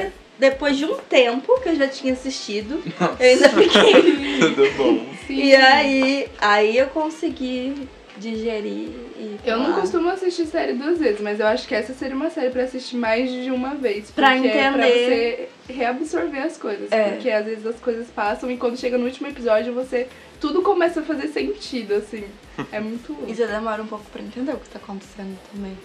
[0.02, 0.12] louca.
[0.38, 2.82] depois de um tempo que eu já tinha assistido.
[3.18, 4.38] Eu ainda fiquei.
[4.40, 5.06] Tudo bom.
[5.26, 5.34] Sim.
[5.44, 9.38] e aí, aí eu consegui digerir e.
[9.44, 12.50] Eu não costumo assistir série duas vezes, mas eu acho que essa seria uma série
[12.50, 14.10] pra assistir mais de uma vez.
[14.10, 15.50] Pra porque É pra entender.
[15.66, 16.90] você reabsorver as coisas.
[16.92, 17.10] É.
[17.10, 20.06] Porque às vezes as coisas passam e quando chega no último episódio você.
[20.40, 22.24] Tudo começa a fazer sentido, assim.
[22.72, 23.16] É muito.
[23.26, 25.76] E você demora um pouco pra entender o que tá acontecendo também.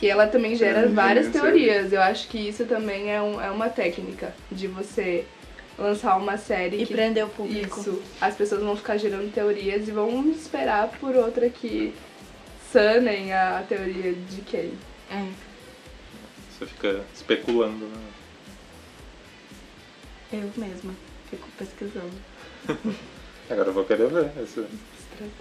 [0.00, 1.92] Que ela também gera várias teorias.
[1.92, 5.24] Eu acho que isso também é, um, é uma técnica de você
[5.78, 6.92] lançar uma série E que.
[6.92, 7.80] prender o público.
[7.80, 8.02] Isso.
[8.20, 11.94] As pessoas vão ficar gerando teorias e vão esperar por outra que
[12.72, 14.72] sanem a teoria de quem.
[15.10, 15.28] É.
[16.58, 18.02] Você fica especulando, né?
[20.32, 20.94] Eu mesma
[21.30, 22.12] fico pesquisando.
[23.48, 24.30] Agora eu vou querer ver.
[24.42, 24.66] Esse...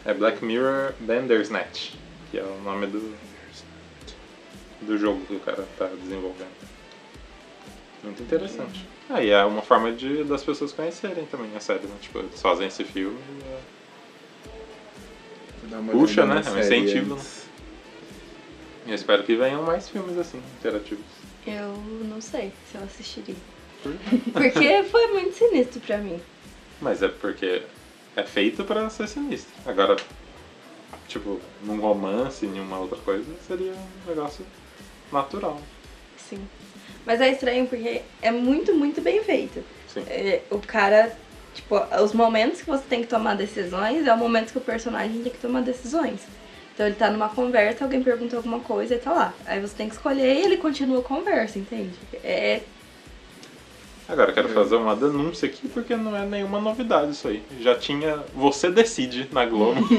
[0.05, 1.93] É Black Mirror Bandersnatch,
[2.31, 3.15] que é o nome do,
[4.81, 6.55] do jogo que o cara tá desenvolvendo.
[8.03, 8.87] Muito interessante.
[9.09, 11.95] Ah, e é uma forma de, das pessoas conhecerem também a série, né?
[12.01, 13.61] Tipo, eles fazem esse filme e é-
[15.91, 16.41] Puxa, né?
[16.45, 17.17] É um incentivo,
[18.85, 21.05] e eu espero que venham mais filmes assim, interativos.
[21.45, 21.73] Eu
[22.05, 23.35] não sei se eu assistiria.
[24.33, 26.21] Porque foi muito sinistro pra mim.
[26.81, 27.63] Mas é porque
[28.15, 29.53] é feito pra ser sinistro.
[29.65, 29.95] Agora,
[31.07, 34.45] tipo, num romance, em uma outra coisa, seria um negócio
[35.11, 35.59] natural.
[36.17, 36.47] Sim.
[37.07, 39.63] Mas é estranho porque é muito, muito bem feito.
[39.87, 40.03] Sim.
[40.09, 41.15] É, o cara,
[41.53, 45.23] tipo, os momentos que você tem que tomar decisões é o momento que o personagem
[45.23, 46.19] tem que tomar decisões.
[46.73, 49.33] Então ele tá numa conversa, alguém pergunta alguma coisa e tá lá.
[49.45, 51.93] Aí você tem que escolher e ele continua a conversa, entende?
[52.21, 52.59] É.
[54.09, 57.41] Agora, eu quero fazer uma denúncia aqui porque não é nenhuma novidade isso aí.
[57.61, 59.79] Já tinha Você Decide na Globo.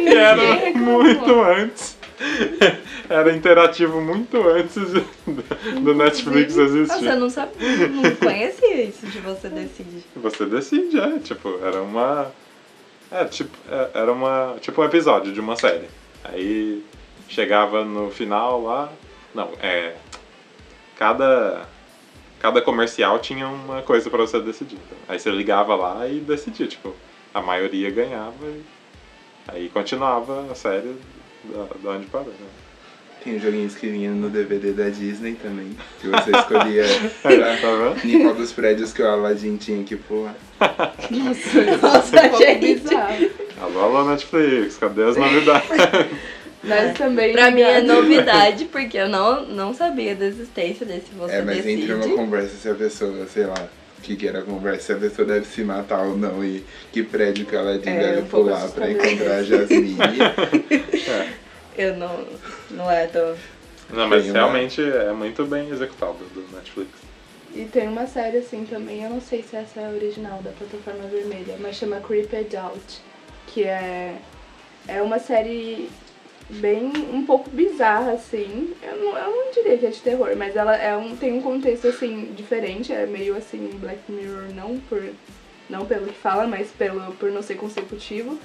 [0.00, 1.99] e era muito antes.
[3.08, 4.92] Era interativo muito antes
[5.82, 7.06] do, Netflix existir.
[7.06, 10.04] Eu não sabia, não conhecia isso de você decide.
[10.16, 11.18] Você decide, é.
[11.18, 12.30] Tipo, era uma.
[13.10, 14.56] É, tipo, é, era uma.
[14.60, 15.88] Tipo um episódio de uma série.
[16.24, 16.84] Aí
[17.28, 18.92] chegava no final lá.
[19.34, 19.94] Não, é.
[20.96, 21.68] Cada.
[22.38, 24.76] Cada comercial tinha uma coisa pra você decidir.
[24.86, 26.94] Então, aí você ligava lá e decidia, tipo,
[27.34, 28.62] a maioria ganhava e
[29.46, 30.96] aí continuava a série
[31.44, 32.46] da, da onde parou, né?
[33.22, 35.76] Tem joguinhos que vinham no DVD da Disney também.
[36.00, 36.84] Que você escolhia
[37.22, 38.00] Tá pra, vendo?
[38.04, 40.34] em qual dos prédios que o Aladdin tinha que pular.
[41.10, 42.94] Nossa, Nossa, gente.
[43.60, 45.68] Alô, alô, Netflix, cadê as novidades?
[46.64, 47.32] Mas também.
[47.32, 51.56] Pra mim é novidade, porque eu não, não sabia da existência desse você é, mas
[51.56, 51.90] decide.
[51.90, 53.66] entre uma conversa se a pessoa, sei lá,
[54.02, 57.02] que que era a conversa, se a pessoa deve se matar ou não e que
[57.02, 58.90] prédio que É, deve um pouco pular pra assustador.
[59.06, 59.96] encontrar a Jasmine.
[61.76, 62.26] Eu não,
[62.70, 63.34] não é tão...
[63.90, 66.90] Não, mas uma- realmente é muito bem executado do Netflix.
[67.54, 70.50] E tem uma série assim também, eu não sei se essa é a original da
[70.52, 73.00] plataforma vermelha, mas chama Creeped Out,
[73.48, 74.14] que é,
[74.86, 75.90] é uma série
[76.54, 78.74] bem um pouco bizarra assim.
[78.82, 81.42] Eu não, eu não diria que é de terror, mas ela é um, tem um
[81.42, 85.02] contexto assim diferente, é meio assim Black Mirror não por
[85.68, 88.38] não pelo que fala, mas pelo por não ser consecutivo.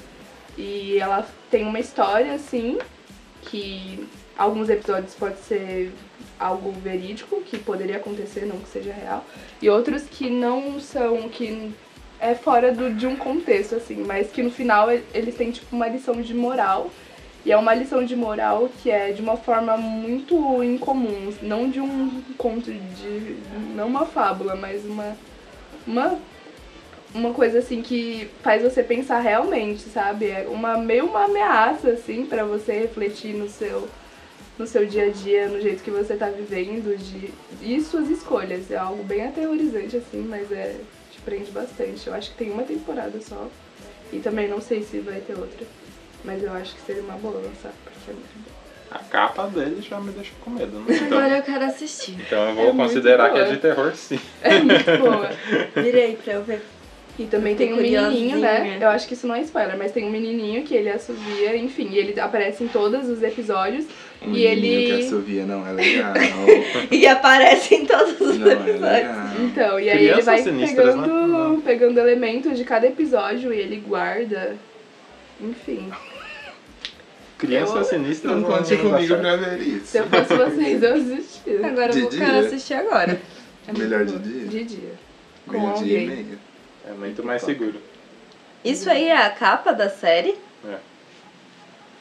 [0.57, 2.77] E ela tem uma história, assim,
[3.41, 5.91] que alguns episódios pode ser
[6.39, 9.25] algo verídico, que poderia acontecer, não que seja real,
[9.61, 11.71] e outros que não são, que
[12.19, 15.87] é fora do, de um contexto, assim, mas que no final eles têm, tipo, uma
[15.87, 16.89] lição de moral,
[17.45, 21.79] e é uma lição de moral que é de uma forma muito incomum, não de
[21.79, 23.37] um conto de.
[23.75, 25.15] não uma fábula, mas uma.
[25.85, 26.19] uma
[27.13, 30.25] uma coisa assim que faz você pensar realmente, sabe?
[30.25, 33.87] É uma meio uma ameaça assim para você refletir no seu
[34.57, 37.31] no seu dia a dia, no jeito que você tá vivendo de
[37.61, 38.69] e suas escolhas.
[38.71, 40.75] É algo bem aterrorizante assim, mas é
[41.11, 42.07] te prende bastante.
[42.07, 43.47] Eu acho que tem uma temporada só
[44.11, 45.65] e também não sei se vai ter outra,
[46.25, 48.55] mas eu acho que seria uma boa lançar porque é muito bom.
[48.91, 50.85] A capa dele já me deixa com medo, né?
[50.95, 52.15] Então, Agora eu quero assistir.
[52.25, 54.19] então eu É vou muito considerar que é de terror, sim.
[54.41, 55.29] É muito boa.
[55.75, 56.61] Virei pra eu ver.
[57.17, 58.77] E também tem um menininho, né?
[58.79, 61.87] Eu acho que isso não é spoiler, mas tem um menininho que ele assovia, enfim,
[61.91, 63.85] e ele aparece em todos os episódios.
[64.21, 66.13] Um E menino ele- que assovia não é legal.
[66.91, 68.81] E aparece em todos os não é episódios.
[68.81, 69.15] legal.
[69.39, 71.61] Então, e aí Crianças ele vai sinistras, pegando, né?
[71.65, 74.57] Pegando elementos de cada episódio e ele guarda.
[75.39, 75.89] Enfim.
[77.37, 79.85] Criança Eu- sinistra Não conte dá comigo pra ver isso.
[79.87, 81.67] Se eu fosse vocês, eu assistia.
[81.67, 82.39] Agora eu vou De quero dia?
[82.41, 83.21] assistir agora.
[83.67, 84.47] É Melhor de dia?
[84.47, 84.93] De dia.
[85.45, 86.07] Com Meio dia e alguém.
[86.25, 86.39] meio.
[86.87, 87.75] É muito mais seguro.
[88.63, 90.35] Isso aí é a capa da série?
[90.67, 90.75] É.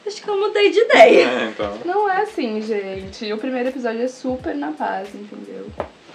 [0.07, 1.25] Acho que eu mudei de ideia.
[1.27, 1.79] É, então.
[1.83, 3.31] Não é assim, gente.
[3.33, 5.67] O primeiro episódio é super na paz, entendeu?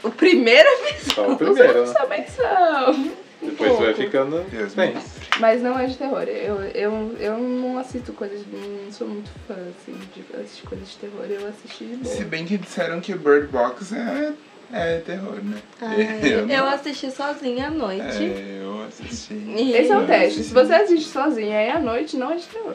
[0.03, 1.15] O primeiro episódio.
[1.15, 3.11] Só o primeiro, outros né?
[3.43, 4.03] Um Depois vai pouco.
[4.03, 4.95] ficando Deus bem.
[5.39, 6.23] Mas não é de terror.
[6.25, 8.43] Eu, eu, eu não assisto coisas.
[8.53, 11.25] Não sou muito fã, assim, de assistir coisas de terror.
[11.29, 12.15] Eu assisti de boa.
[12.15, 14.33] Se bem que disseram que Bird Box é,
[14.73, 15.59] é terror, né?
[15.81, 18.03] Ai, não- eu assisti sozinha à noite.
[18.03, 19.33] É, eu assisti.
[19.33, 20.27] E- Esse é o Eu teste.
[20.27, 20.45] assisti.
[20.45, 22.75] Se você assiste sozinha aí à noite, não é de terror.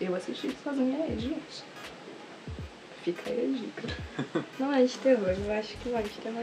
[0.00, 1.64] Eu assisti sozinha aí, gente.
[3.16, 4.44] Fica aí a dica.
[4.58, 6.42] Não é de terror, eu acho que não é de terror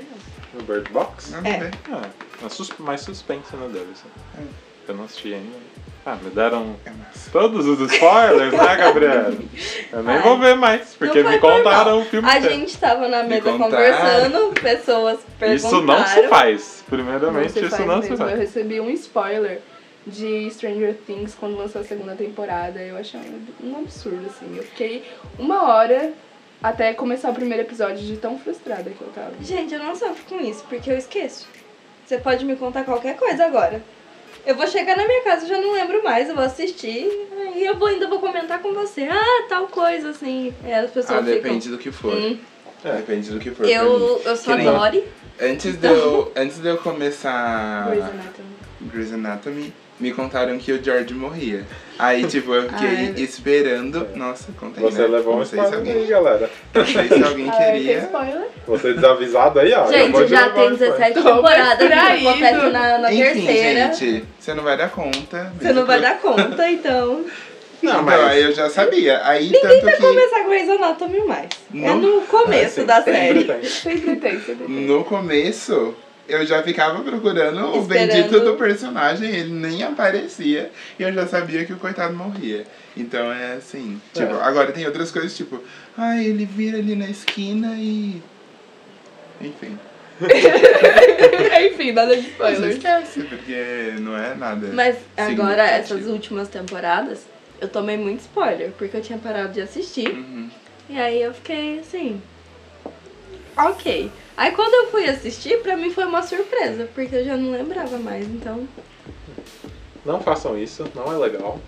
[0.54, 0.62] não.
[0.62, 1.34] O Bird Box?
[1.44, 1.72] É.
[1.92, 2.02] Ah,
[2.46, 4.08] é sus- mais suspense, né, deve ser.
[4.40, 4.44] É.
[4.88, 5.58] Eu não assisti ainda.
[6.06, 6.92] Ah, me deram É
[7.32, 9.34] todos os spoilers, né, Gabriela?
[9.92, 10.22] Eu nem Ai.
[10.22, 12.56] vou ver mais, porque Não me contaram o filme A inteiro.
[12.56, 15.56] gente tava na mesa conversando, pessoas perguntaram.
[15.78, 16.84] Isso não se faz.
[16.88, 18.24] Não Primeiramente, se isso faz não se mesmo.
[18.26, 18.40] Eu faz.
[18.40, 19.62] recebi um spoiler
[20.06, 22.80] de Stranger Things quando lançou a segunda temporada.
[22.80, 24.56] Eu achei um, um absurdo, assim.
[24.56, 25.04] Eu fiquei
[25.40, 26.14] uma hora
[26.62, 29.32] até começar o primeiro episódio de tão frustrada que eu tava.
[29.42, 31.48] Gente, eu não sofro com isso, porque eu esqueço.
[32.06, 33.82] Você pode me contar qualquer coisa agora.
[34.46, 37.66] Eu vou chegar na minha casa, eu já não lembro mais, eu vou assistir, aí
[37.66, 39.08] eu vou, ainda vou comentar com você.
[39.10, 40.54] Ah, tal coisa, assim.
[40.64, 41.34] E as pessoas Ah, ficam...
[41.42, 42.14] depende do que for.
[42.14, 42.38] Hum,
[42.84, 42.92] É.
[42.98, 43.68] Depende do que for.
[43.68, 45.04] eu, eu sou nem- a Dory.
[45.42, 48.56] Antes de, eu, antes de eu começar Grey's Anatomy.
[48.82, 51.64] Grey's Anatomy, me contaram que o George morria.
[51.98, 53.14] Aí, tipo, eu fiquei Ai.
[53.18, 54.06] esperando.
[54.16, 55.08] Nossa, contei, Você né?
[55.08, 56.50] levou um não sei se spoiler aí, alguém, galera.
[56.74, 57.98] não sei se alguém Ah, queria.
[58.00, 58.48] spoiler?
[58.68, 59.88] Você desavisado aí, ó.
[59.90, 60.98] Gente, já tem um spoiler.
[60.98, 62.30] 17 Tô temporadas, distraído.
[62.30, 63.94] acontece na, na Enfim, terceira.
[63.94, 65.54] gente, você não vai dar conta.
[65.62, 67.26] Você não vai dar conta, então.
[67.82, 69.22] Não, mas- aí eu já sabia.
[69.24, 71.48] Aí Ninguém tanto vai que começar Grey's Anatomy mais.
[71.74, 73.44] É no começo sim, da sempre série.
[73.46, 73.64] tem.
[73.64, 74.76] Sempre tem, sempre tem.
[74.86, 75.96] no começo
[76.28, 78.08] eu já ficava procurando o Esperando.
[78.10, 82.66] bendito do personagem, ele nem aparecia e eu já sabia que o coitado morria.
[82.98, 84.42] Então é assim, tipo, É.
[84.44, 85.62] agora tem outras coisas tipo,
[85.98, 88.22] ai, ele vira ali na esquina e.
[89.42, 89.78] Enfim.
[91.72, 92.76] Enfim, nada de Mas spoilers.
[92.76, 94.68] esquece, porque não é nada.
[94.74, 97.26] Mas agora, essas últimas temporadas,
[97.60, 100.10] eu tomei muito spoiler, porque eu tinha parado de assistir.
[100.10, 100.50] Uhum.
[100.90, 102.22] E aí eu fiquei assim.
[103.58, 104.10] Ok.
[104.38, 107.98] Aí quando eu fui assistir, pra mim foi uma surpresa, porque eu já não lembrava
[107.98, 108.68] mais, então.
[110.06, 111.60] Não façam isso, não é legal.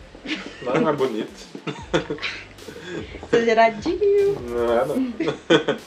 [0.62, 1.48] Não é bonito.
[3.32, 4.40] Exageradinho.
[4.42, 4.96] Não é, não.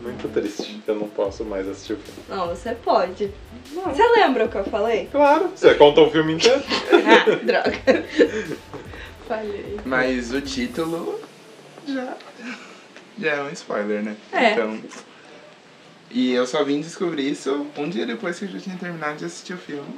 [0.00, 2.20] Muito triste eu não posso mais assistir o filme.
[2.28, 3.30] Não, você pode.
[3.72, 5.08] Você lembra o que eu falei?
[5.10, 6.62] Claro, você conta o filme inteiro.
[6.92, 8.04] Ah, droga.
[9.26, 9.80] Falhei.
[9.86, 11.18] Mas o título
[11.88, 12.16] já,
[13.18, 14.14] já é um spoiler, né?
[14.30, 14.52] É.
[14.52, 14.78] Então.
[16.10, 19.24] E eu só vim descobrir isso um dia depois que eu já tinha terminado de
[19.24, 19.94] assistir o filme.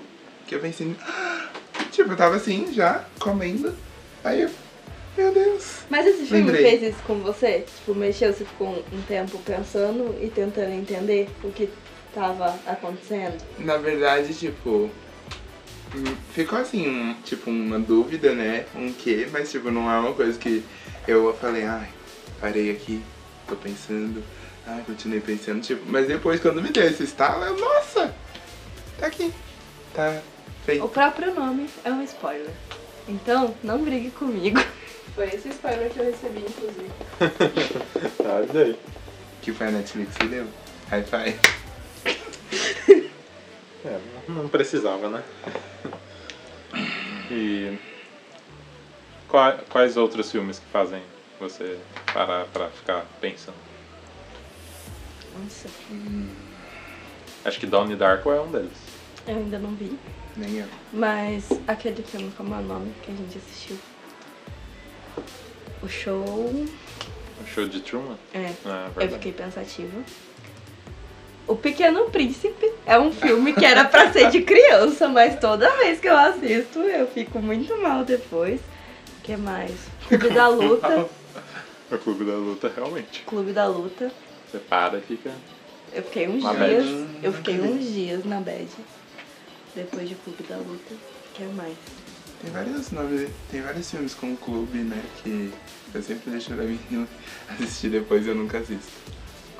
[0.46, 0.94] Que eu pensei.
[1.02, 1.48] "Ah!"
[1.92, 3.74] Tipo, eu tava assim, já, comendo.
[4.24, 4.50] Aí eu.
[5.16, 5.78] Meu Deus.
[5.88, 6.62] Mas esse filme Lembrei.
[6.78, 7.60] fez isso com você?
[7.78, 11.70] Tipo, mexeu, você ficou um tempo pensando e tentando entender o que
[12.14, 13.38] tava acontecendo?
[13.58, 14.90] Na verdade, tipo.
[15.94, 18.66] hum, Ficou assim, um, tipo, uma dúvida, né?
[18.74, 20.62] Um quê, mas tipo, não é uma coisa que
[21.08, 21.88] eu falei, ai,
[22.40, 23.02] parei aqui,
[23.48, 24.22] tô pensando,
[24.66, 28.14] ai, continuei pensando, tipo, mas depois quando me deu esse estalo, eu, nossa!
[28.98, 29.32] Tá aqui.
[29.94, 30.88] Tá O feito.
[30.88, 32.50] próprio nome é um spoiler.
[33.08, 34.58] Então, não brigue comigo.
[35.14, 36.90] Foi esse spoiler que eu recebi, inclusive.
[38.22, 38.76] Tá, daí?
[39.40, 40.46] Que foi a Netflix que deu.
[40.90, 41.38] High five.
[43.84, 45.22] É, não precisava, né?
[47.30, 47.78] E
[49.28, 51.00] qua- quais outros filmes que fazem
[51.38, 51.78] você
[52.12, 53.54] parar pra ficar pensando?
[55.42, 55.68] Nossa,
[57.44, 58.72] Acho que Donnie Darko é um deles.
[59.26, 59.96] eu ainda não vi.
[60.36, 60.66] Nem eu.
[60.92, 63.76] Mas aquele filme, como é o nome que a gente assistiu?
[65.82, 66.22] O show.
[66.24, 68.16] O show de Truman?
[68.34, 69.98] É, É, eu fiquei pensativa.
[71.46, 76.00] O Pequeno Príncipe é um filme que era pra ser de criança, mas toda vez
[76.00, 78.60] que eu assisto eu fico muito mal depois.
[79.18, 79.70] O que mais?
[80.08, 81.08] Clube da Luta.
[81.88, 83.22] O Clube da Luta, realmente.
[83.24, 84.10] Clube da Luta.
[84.56, 85.30] Você para e fica.
[85.92, 86.56] Eu fiquei uns dias.
[86.56, 87.08] bad.
[87.22, 88.68] Eu fiquei uns dias na bad.
[89.74, 90.94] Depois de Clube da Luta.
[90.94, 91.76] O que mais?
[92.40, 95.02] Tem vários nomes, tem vários filmes com o clube, né?
[95.22, 95.52] Que
[95.94, 97.08] eu sempre deixo pra mim
[97.50, 98.92] assistir depois eu nunca assisto.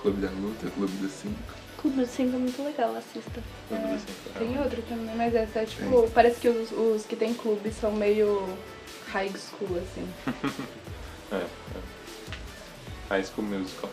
[0.01, 1.55] Clube da Luta, Clube dos Cinco.
[1.79, 3.43] Clube do 5 é muito legal, assista.
[3.69, 6.11] Clube do Cinco, Tem outro também, mas essa é tipo.
[6.11, 8.49] Parece que os, os que tem clube são meio
[9.13, 10.09] high school, assim.
[11.33, 11.49] É, é.
[13.09, 13.91] High School Musical.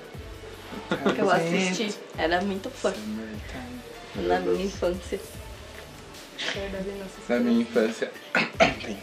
[1.15, 1.95] Que eu assisti.
[2.17, 2.93] Era muito fã.
[4.15, 5.19] Na minha infância.
[7.29, 8.12] Na minha infância.
[8.62, 8.97] Ontem.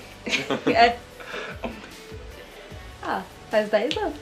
[0.74, 0.96] É.
[3.02, 4.14] Ah, faz 10 anos.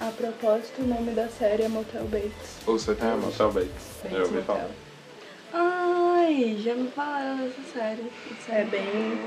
[0.00, 2.56] A propósito, o nome da série é Motel Bates.
[2.66, 3.26] Ouço até É, hoje.
[3.26, 3.70] Motel Bates.
[4.02, 4.70] Bates ouvi falar.
[5.52, 8.02] Ai, já me falaram dessa série.
[8.30, 9.18] Isso É bem,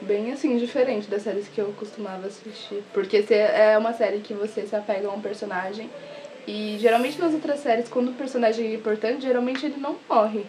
[0.00, 2.82] bem assim, diferente das séries que eu costumava assistir.
[2.94, 5.90] Porque se- é uma série que você se apega a um personagem.
[6.46, 10.44] E geralmente nas outras séries, quando o personagem é importante, geralmente ele não morre.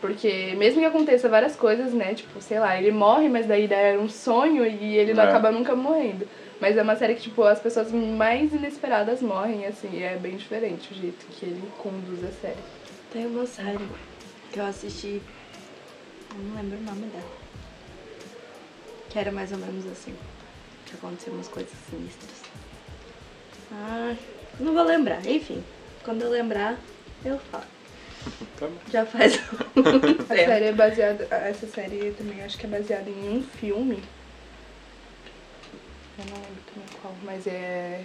[0.00, 2.12] Porque mesmo que aconteça várias coisas, né?
[2.12, 5.26] Tipo, sei lá, ele morre, mas daí era um sonho e ele não É.
[5.28, 6.26] acaba nunca morrendo.
[6.60, 10.36] Mas é uma série que, tipo, as pessoas mais inesperadas morrem, assim, e é bem
[10.36, 12.58] diferente o jeito que ele conduz a série.
[13.12, 13.88] Tem uma série
[14.52, 15.22] que eu assisti.
[16.36, 17.24] Eu não lembro o nome dela.
[19.08, 20.16] Que era mais ou menos assim.
[20.86, 22.42] Que aconteciam umas coisas sinistras.
[23.72, 24.14] Ah,
[24.60, 25.24] não vou lembrar.
[25.26, 25.62] Enfim,
[26.04, 26.76] quando eu lembrar,
[27.24, 27.64] eu falo.
[28.58, 28.72] Tá bom.
[28.90, 29.40] Já faz
[29.74, 30.26] um A tempo.
[30.26, 31.26] série é baseada.
[31.30, 34.02] Essa série também acho que é baseada em um filme.
[36.18, 38.04] Eu não lembro também qual, mas é.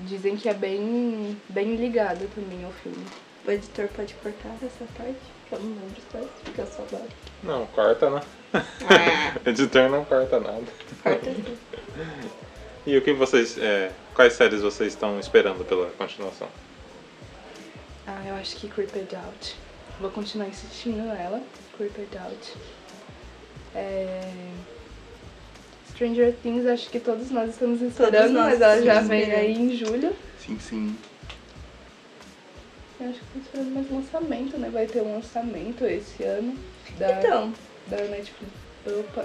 [0.00, 3.04] Dizem que é bem, bem ligada também ao filme.
[3.46, 5.14] O editor pode cortar essa parte,
[5.48, 7.08] que eu não lembro quais, porque eu só adoro.
[7.42, 8.22] Não, corta, né?
[8.54, 10.62] Ah, Editor não corta nada.
[11.02, 11.58] corta sim.
[12.86, 13.58] E o que vocês.
[13.58, 16.46] é, quais séries vocês estão esperando pela continuação?
[18.06, 19.56] Ah, eu acho que Creeped Out.
[19.98, 21.40] Vou continuar insistindo nela.
[21.78, 22.52] Creeped Out.
[23.74, 24.30] É...
[25.88, 29.54] Stranger Things, acho que todos nós estamos esperando, nós mas ela já estamos vem aí
[29.54, 30.14] em julho.
[30.38, 30.94] Sim, sim.
[33.00, 34.68] Eu acho que tô esperando mais lançamento, né?
[34.70, 36.58] Vai ter um lançamento esse ano
[36.98, 37.54] da, Então,
[37.86, 38.52] da Netflix.
[38.86, 39.24] Opa,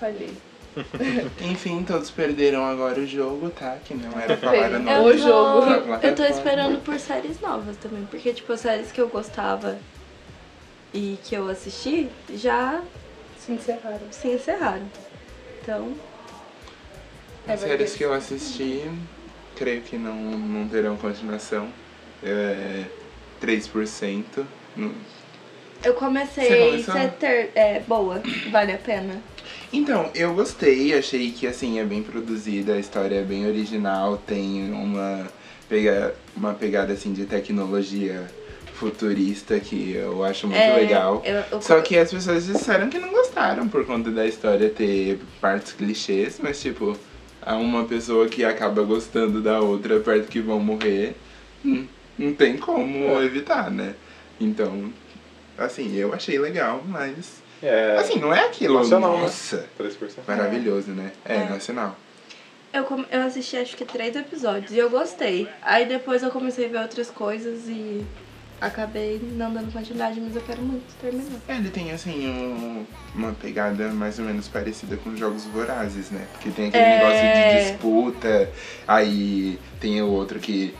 [0.00, 0.36] falhei.
[1.40, 3.76] Enfim, todos perderam agora o jogo, tá?
[3.84, 4.56] Que não era pra Sim.
[4.56, 5.94] falar Eu no eu O tô, jogo.
[6.02, 9.78] eu tô esperando por séries novas também, porque tipo, as séries que eu gostava
[10.92, 12.80] e que eu assisti já
[13.38, 14.10] Se encerraram.
[14.10, 14.90] se encerraram.
[15.62, 15.94] Então,
[17.48, 18.82] É, As vai séries que eu assisti,
[19.56, 21.68] creio que não, não terão continuação.
[22.22, 22.84] É
[23.40, 24.46] 3%.
[24.76, 24.92] Não-
[25.84, 26.82] eu comecei?
[26.82, 29.20] Setter, é boa, vale a pena.
[29.72, 34.70] Então, eu gostei, achei que assim é bem produzida, a história é bem original, tem
[34.72, 35.26] uma,
[35.68, 38.30] pega, uma pegada assim de tecnologia
[38.74, 41.22] futurista que eu acho muito É, legal.
[41.24, 45.18] eu- eu- Só que as pessoas disseram que não gostaram por conta da história ter
[45.40, 46.96] partes clichês, mas tipo,
[47.42, 51.16] há uma pessoa que acaba gostando da outra perto que vão morrer,
[51.64, 51.86] hum,
[52.18, 53.24] não tem como É.
[53.24, 53.94] evitar, né?
[54.38, 54.90] Então,
[55.58, 57.44] assim, eu achei legal, mas.
[57.62, 57.96] É.
[57.98, 58.78] Assim, não é aquilo.
[58.78, 59.22] Nacional, né?
[59.22, 60.18] nossa, 3%.
[60.26, 61.12] maravilhoso, né?
[61.24, 61.48] É, É.
[61.48, 61.96] nacional.
[62.72, 65.48] Eu, com- eu assisti acho que três episódios e eu gostei.
[65.62, 68.04] Aí depois eu comecei a ver outras coisas e
[68.60, 71.38] acabei não dando continuidade, mas eu quero muito terminar.
[71.48, 76.26] É, ele tem, assim, um- uma pegada mais ou menos parecida com jogos vorazes, né?
[76.32, 76.98] Porque tem aquele É.
[76.98, 78.50] negócio de disputa,
[78.86, 80.74] aí tem o outro que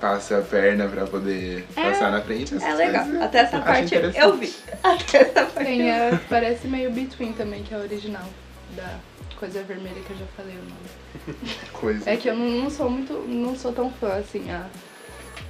[0.00, 2.54] passa a perna pra poder passar na frente.
[2.62, 3.04] É legal.
[3.04, 3.22] coisas.
[3.22, 4.54] Até essa parte eu vi.
[4.82, 8.28] Até essa parte Tem a, parece meio Between também, que é a original.
[8.74, 8.98] Da
[9.38, 11.38] coisa vermelha que eu já falei o nome.
[11.72, 12.10] Coisa.
[12.10, 13.12] É que eu não, não sou muito.
[13.28, 14.66] não sou tão fã assim a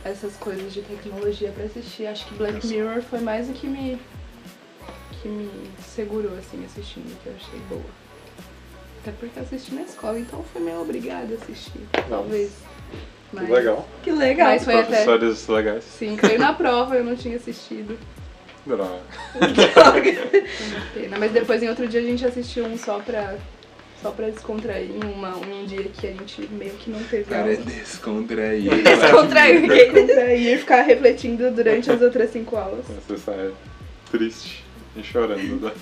[0.04, 2.06] essas coisas de tecnologia pra assistir.
[2.06, 2.66] Acho que Black Nossa.
[2.68, 3.98] Mirror foi mais o que me.
[5.22, 8.06] que me segurou assim assistindo, que eu achei boa.
[9.00, 11.80] Até porque eu assisti na escola, então fui meio obrigada a assistir.
[12.08, 12.52] Talvez.
[13.32, 13.88] Mas- legal.
[14.02, 14.48] Que legal.
[14.48, 14.86] Mas foi até.
[15.04, 15.84] Professores legais.
[15.84, 17.98] Sim, caiu na prova, eu não tinha assistido.
[18.64, 18.98] Droga.
[20.94, 21.16] Pena.
[21.18, 23.34] Mas depois em outro dia a gente assistiu um só pra.
[24.02, 27.40] Só pra descontrair em uma, um dia que a gente meio que não teve Para
[27.40, 27.56] aula.
[27.56, 28.68] descontrair.
[28.84, 29.62] Descontrair.
[29.66, 32.84] Descontrair e ficar refletindo durante as outras cinco aulas.
[33.08, 33.52] Você sai
[34.10, 34.62] triste
[34.94, 35.72] e chorando da,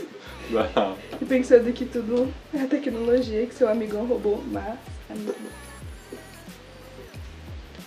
[0.50, 0.96] da aula.
[1.20, 4.64] E pensando que tudo é tecnologia, que seu amigão roubou, mas
[5.10, 5.48] é muito bom.
[5.48, 5.73] O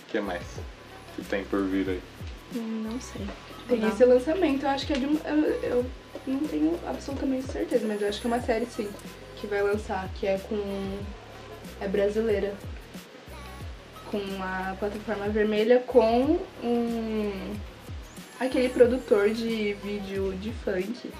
[0.08, 0.42] que mais?
[1.16, 2.00] que tem por vir aí?
[2.54, 3.26] Não sei.
[3.68, 3.88] Tem Não.
[3.88, 5.18] esse lançamento, eu acho que é de um.
[5.24, 5.86] Eu, eu
[6.26, 8.88] não tenho absolutamente certeza, mas eu acho que é uma série sim,
[9.36, 10.98] que vai lançar, que é com.
[11.80, 12.54] É brasileira.
[14.10, 17.54] Com a plataforma vermelha com um.
[18.40, 21.10] aquele produtor de vídeo de funk.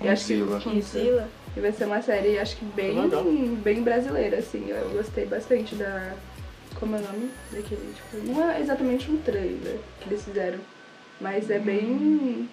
[0.00, 0.60] Eu acho que- Conzilla.
[0.60, 1.28] Conzilla?
[1.56, 3.24] E vai ser uma série, acho que bem, Legal.
[3.24, 4.66] bem brasileira, assim.
[4.68, 6.14] Eu gostei bastante da.
[6.78, 7.92] Como é o nome daquele?
[7.92, 10.58] Tipo, não é exatamente um trailer que eles fizeram.
[11.20, 12.48] Mas é bem.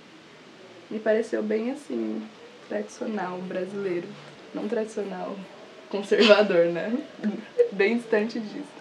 [0.89, 2.27] Me pareceu bem assim.
[2.67, 4.07] Tradicional brasileiro.
[4.53, 5.37] Não tradicional
[5.89, 6.97] conservador, né?
[7.71, 8.75] bem distante disso.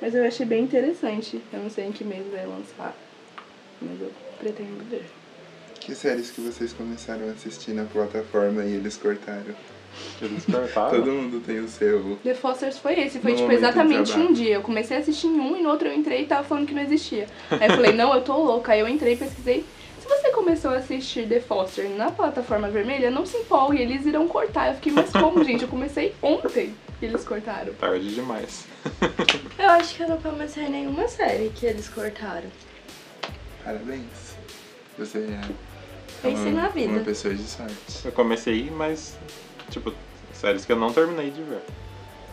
[0.00, 1.40] Mas eu achei bem interessante.
[1.52, 2.96] Eu não sei em que mês vai lançar.
[3.80, 4.10] Mas eu
[4.40, 5.04] pretendo ver.
[5.80, 9.54] Que séries que vocês começaram a assistir na plataforma e eles cortaram?
[10.90, 12.18] Todo mundo tem o seu.
[12.22, 14.54] The Fosters foi esse, foi No tipo exatamente um dia.
[14.56, 16.74] Eu comecei a assistir em um e no outro eu entrei e tava falando que
[16.74, 17.26] não existia.
[17.50, 18.72] Aí eu falei, não, eu tô louca.
[18.72, 19.64] Aí eu entrei e pesquisei.
[20.00, 24.28] Se você começou a assistir The Foster na plataforma vermelha, não se empolgue, eles irão
[24.28, 24.68] cortar.
[24.68, 25.62] Eu fiquei, mas como, gente?
[25.62, 27.72] Eu comecei ontem e eles cortaram.
[27.74, 28.66] Tarde demais.
[29.58, 32.50] Eu acho que eu não comecei nenhuma série que eles cortaram.
[33.64, 34.36] Parabéns.
[34.98, 35.40] Você é
[36.22, 36.92] Pense uma, na vida.
[36.92, 37.74] uma pessoa de sorte.
[38.04, 39.16] Eu comecei, mas,
[39.74, 39.92] tipo,
[40.32, 41.62] séries que eu não terminei de ver.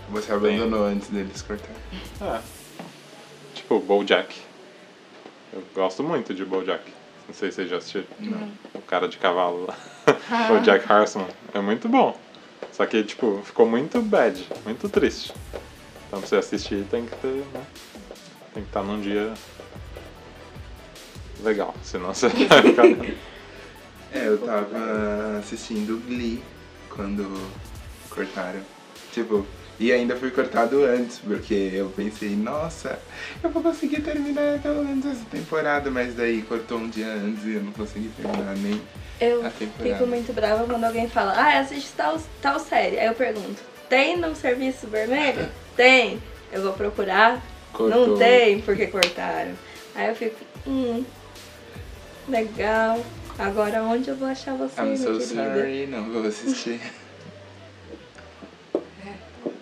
[0.09, 1.75] Você abandonou antes deles cortarem.
[2.21, 2.41] É.
[3.55, 4.35] Tipo, BoJack.
[5.53, 6.83] Eu gosto muito de BoJack.
[7.27, 8.05] Não sei se vocês já assistiram.
[8.19, 8.51] Não.
[8.75, 9.77] O cara de cavalo lá.
[10.29, 10.53] Ah.
[10.53, 11.27] o Jack Harrison.
[11.53, 12.17] É muito bom.
[12.71, 15.33] Só que, tipo, ficou muito bad, muito triste.
[16.07, 17.63] Então pra você assistir tem que ter, né?
[18.53, 19.33] Tem que estar num dia
[21.41, 22.85] legal, senão você vai ficar.
[24.13, 26.43] É, eu tava assistindo Glee
[26.95, 27.49] quando
[28.09, 28.59] cortaram.
[29.11, 29.45] Tipo,
[29.79, 32.99] e ainda foi cortado antes, porque eu pensei, nossa,
[33.43, 37.55] eu vou conseguir terminar pelo menos essa temporada, mas daí cortou um dia antes e
[37.55, 38.79] eu não consegui terminar nem
[39.19, 39.95] Eu a temporada.
[39.95, 42.99] fico muito brava quando alguém fala, ah, assiste tal, tal série.
[42.99, 45.49] Aí eu pergunto, tem no serviço vermelho?
[45.75, 46.21] Tem.
[46.51, 47.41] Eu vou procurar.
[47.73, 48.07] Cortou.
[48.09, 49.53] Não tem, porque cortaram.
[49.95, 50.35] Aí eu fico,
[50.67, 51.03] hum,
[52.27, 52.99] legal.
[53.41, 55.55] Agora onde eu vou achar você, I'm minha so querida?
[55.55, 56.79] sorry, não vou assistir.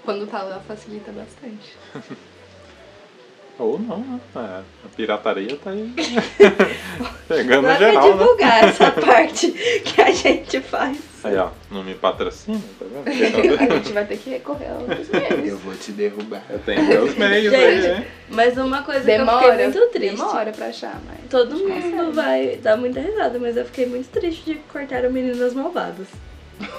[0.04, 1.78] Quando tá lá facilita bastante.
[3.58, 4.20] Ou não, né?
[4.36, 5.94] É, a pirataria tá aí.
[7.28, 8.12] Pegando Não é pra geral, né?
[8.18, 10.98] divulgar essa parte que a gente faz.
[11.24, 13.08] Aí, ó, não me patrocina, tá vendo?
[13.72, 15.48] A gente vai ter que recorrer a outros meios.
[15.50, 16.42] Eu vou te derrubar.
[16.50, 18.08] Eu tenho meus meios aí, Gente, hein?
[18.30, 20.16] Mas uma coisa que eu Demora, fiquei muito triste.
[20.18, 21.18] demora pra achar, mas...
[21.30, 25.54] Todo mundo vai dar muita risada, mas eu fiquei muito triste de cortar o Meninas
[25.54, 26.08] Malvadas.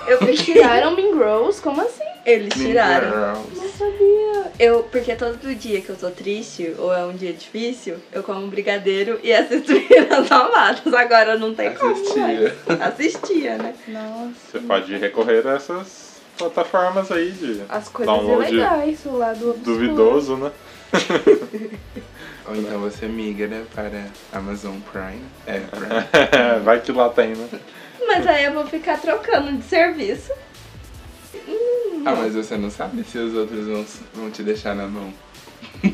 [0.07, 1.61] Eu Eles tiraram Mean Girls?
[1.61, 2.05] Como assim?
[2.27, 3.11] Eles Mean tiraram.
[3.11, 3.57] Girls.
[3.57, 4.53] Não sabia.
[4.59, 8.41] Eu, porque todo dia que eu tô triste ou é um dia difícil, eu como
[8.45, 10.93] um brigadeiro e assisto Meninas Malvadas.
[10.93, 11.93] Agora não tem como.
[11.93, 12.23] Assistia.
[12.67, 12.81] mais.
[12.83, 13.75] Assistia, né?
[13.89, 14.35] Nossa.
[14.53, 19.77] Você pode recorrer a essas plataformas aí de As coisas download ilegais, o lado obscuro.
[19.79, 20.51] duvidoso, né?
[22.49, 25.23] Ou então você migra para Amazon Prime.
[25.47, 26.61] É, Prime.
[26.65, 27.49] Vai que lá tem, né?
[28.11, 30.33] Mas aí eu vou ficar trocando de serviço.
[32.05, 35.13] Ah, mas você não sabe se os outros vão, vão te deixar na mão.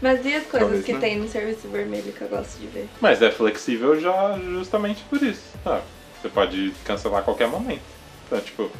[0.00, 1.00] Mas e as coisas Talvez que não.
[1.00, 2.88] tem no serviço vermelho que eu gosto de ver?
[3.02, 5.42] Mas é flexível já justamente por isso.
[5.66, 5.82] Ah,
[6.20, 7.82] você pode cancelar a qualquer momento.
[8.26, 8.70] Então, tipo,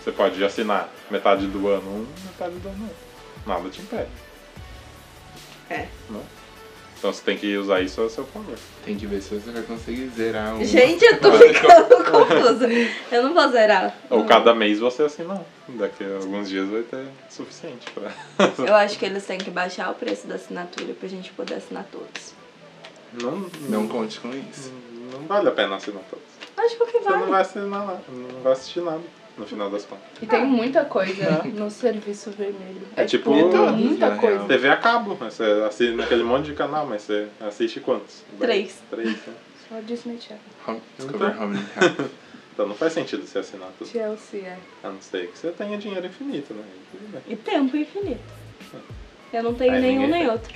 [0.00, 2.96] você pode assinar metade do ano um, metade do ano outro.
[3.44, 4.08] Nada te impede.
[5.68, 5.88] É.
[6.10, 6.20] Né?
[7.02, 8.54] Então você tem que usar isso a seu favor.
[8.84, 10.64] Tem que ver se você vai conseguir zerar um.
[10.64, 12.68] Gente, eu tô ficando confusa.
[13.10, 13.92] Eu não vou zerar.
[14.08, 15.76] Ou cada mês você assina um.
[15.78, 18.12] Daqui a alguns dias vai ter suficiente pra.
[18.64, 21.84] Eu acho que eles têm que baixar o preço da assinatura pra gente poder assinar
[21.90, 22.34] todos.
[23.20, 24.70] Não, Não conte com isso.
[25.12, 26.24] não vale a pena assinar todos.
[26.56, 27.30] Acho que Você não vale.
[27.32, 29.00] vai assinar nada, não vai assistir nada
[29.38, 30.04] no final das contas.
[30.20, 32.82] E tem muita coisa no serviço vermelho.
[32.96, 34.44] É tipo- De todos, muita na coisa.
[34.44, 35.30] TV a cabo, né?
[35.30, 38.22] você assina aquele monte de canal, mas você assiste quantos?
[38.38, 38.82] Três.
[38.90, 39.34] Três, né?
[39.68, 40.80] Só Disney Channel.
[40.98, 41.44] Discover Então.
[41.44, 42.10] Home Health.
[42.54, 43.88] Então não faz sentido você assinar tudo.
[43.88, 44.58] Chelsea, é.
[44.84, 46.62] A não ser que você tenha dinheiro infinito, né?
[46.90, 47.22] Tudo.
[47.26, 48.20] E tempo infinito.
[49.32, 50.30] Eu não tenho Aí nenhum nem tem.
[50.30, 50.52] outro.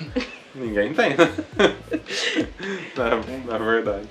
[0.56, 1.16] Ninguém tem, né?
[2.96, 4.08] na, na verdade.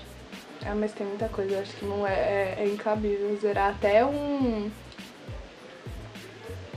[0.66, 4.03] Ah, mas tem muita coisa, eu acho que não é, é, é incabível zerar até
[4.05, 4.70] um.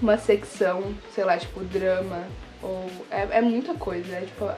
[0.01, 2.24] Uma secção, sei lá, tipo drama.
[2.62, 2.89] Ou.
[3.11, 4.51] É, é muita coisa, é tipo.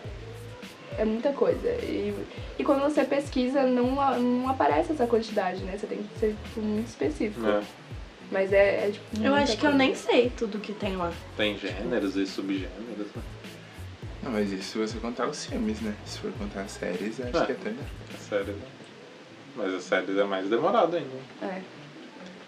[0.98, 1.68] É muita coisa.
[1.82, 2.12] E,
[2.58, 5.78] e quando você pesquisa, não, a- não aparece essa quantidade, né?
[5.78, 7.46] Você tem que ser tipo, muito específico.
[7.46, 7.62] É.
[8.30, 9.22] Mas é, é tipo.
[9.24, 11.12] Eu acho que eu nem sei tudo que tem lá.
[11.36, 13.22] Tem gêneros e subgêneros, né?
[14.22, 15.94] Não, mas isso se você contar os filmes, né?
[16.04, 17.46] Se for contar as séries, eu acho É.
[17.46, 17.82] que até dá.
[18.14, 18.58] A série, né?
[19.56, 21.10] Mas a série é mais demorada ainda.
[21.42, 21.60] É.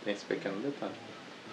[0.05, 0.93] Tem esse pequeno detalhe.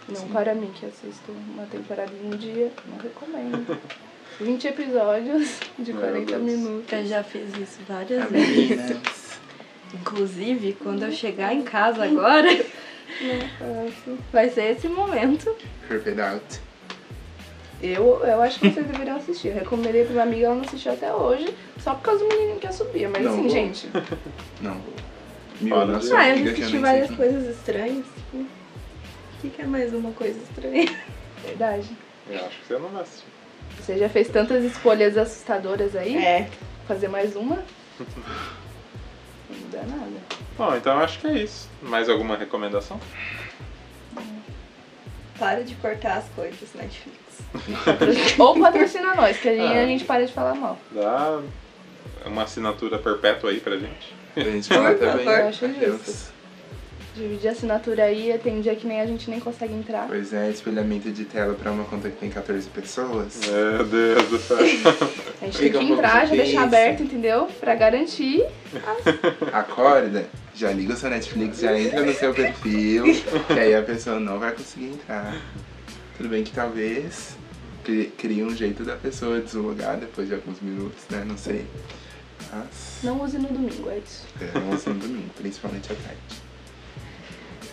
[0.08, 3.78] Não para mim que assisto uma temporada em um dia, não recomendo.
[4.40, 6.42] 20 episódios de Meu 40 Deus.
[6.42, 6.92] minutos.
[6.94, 8.70] Eu já fiz isso várias vezes.
[8.70, 9.40] Meninas.
[9.94, 12.48] Inclusive, quando eu chegar em casa agora,
[14.32, 15.54] vai ser esse momento.
[15.90, 16.62] It Out.
[17.82, 19.50] Eu, eu acho que vocês deveriam assistir.
[19.50, 22.60] Eu recomendei pra uma amiga, ela não assistiu até hoje, só por causa do menininho
[22.60, 23.08] que ia subir.
[23.10, 23.50] Mas Não assim, vou.
[23.50, 23.90] gente,
[24.62, 24.94] Não vou.
[26.02, 28.06] Sua Ah, eu assisti várias sei coisas estranhas.
[28.16, 28.48] tipo, O
[29.42, 30.90] que, que é mais uma coisa estranha?
[31.46, 31.90] verdade.
[32.30, 33.26] Eu acho que você não vai assistir.
[33.80, 36.16] Você já fez tantas escolhas assustadoras aí?
[36.18, 36.50] É.
[36.88, 37.56] Fazer mais uma?
[39.50, 40.12] Não muda nada.
[40.58, 41.68] Bom, então eu acho que é isso.
[41.82, 43.00] Mais alguma recomendação?
[45.40, 47.18] Para de cortar as coisas, Netflix.
[48.38, 49.82] Ou patrocina nós, que a gente, Ah.
[49.82, 50.78] a gente para de falar mal.
[50.92, 51.42] Dá
[52.26, 54.14] uma assinatura perpétua aí pra gente.
[54.44, 55.26] Pra gente falar Por também.
[55.26, 56.06] Eu acho Adeus.
[56.06, 56.40] justo.
[57.16, 60.08] Dividir a assinatura aí, tem dia que nem a gente nem consegue entrar.
[60.08, 63.42] Pois é, espelhamento de tela pra uma conta que tem 14 pessoas.
[63.46, 64.58] Meu Deus do céu.
[65.42, 67.48] A gente tem que entrar, já deixar aberto, entendeu?
[67.60, 68.46] Pra garantir.
[69.52, 73.04] Acorda, já liga o seu Netflix, já entra no seu perfil,
[73.48, 75.36] que aí a pessoa não vai conseguir entrar.
[76.16, 77.36] Tudo bem que talvez
[77.84, 81.24] cri- crie um jeito da pessoa deslogar depois de alguns minutos, né?
[81.28, 81.66] Não sei.
[83.04, 84.26] Não use no domingo, é isso.
[84.42, 86.20] É, não assim domingo, principalmente à tarde.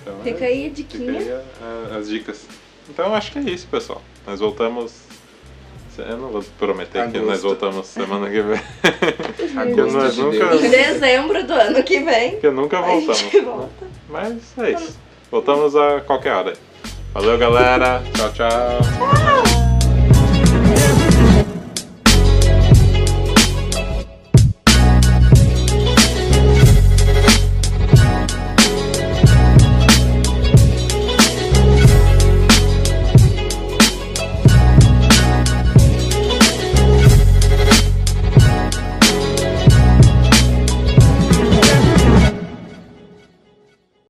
[0.03, 1.19] Então, Fica é- aí a Fica diquinha.
[1.19, 2.41] aí a- a- as dicas.
[2.89, 4.03] Então acho que é isso, pessoal.
[4.27, 4.93] Nós voltamos.
[5.99, 7.25] Eu não vou prometer que Agosto.
[7.27, 8.61] nós voltamos semana que vem.
[9.57, 10.55] Agosto nós nunca-.
[10.57, 12.33] Em dezembro do ano que vem.
[12.33, 13.33] Porque nunca A voltamos.
[13.33, 13.41] né?
[13.41, 13.87] volta.
[14.11, 14.99] Mas é isso.
[15.31, 16.53] Voltamos a qualquer hora.
[17.15, 18.03] Valeu, galera.
[18.15, 19.66] Tchau, tchau.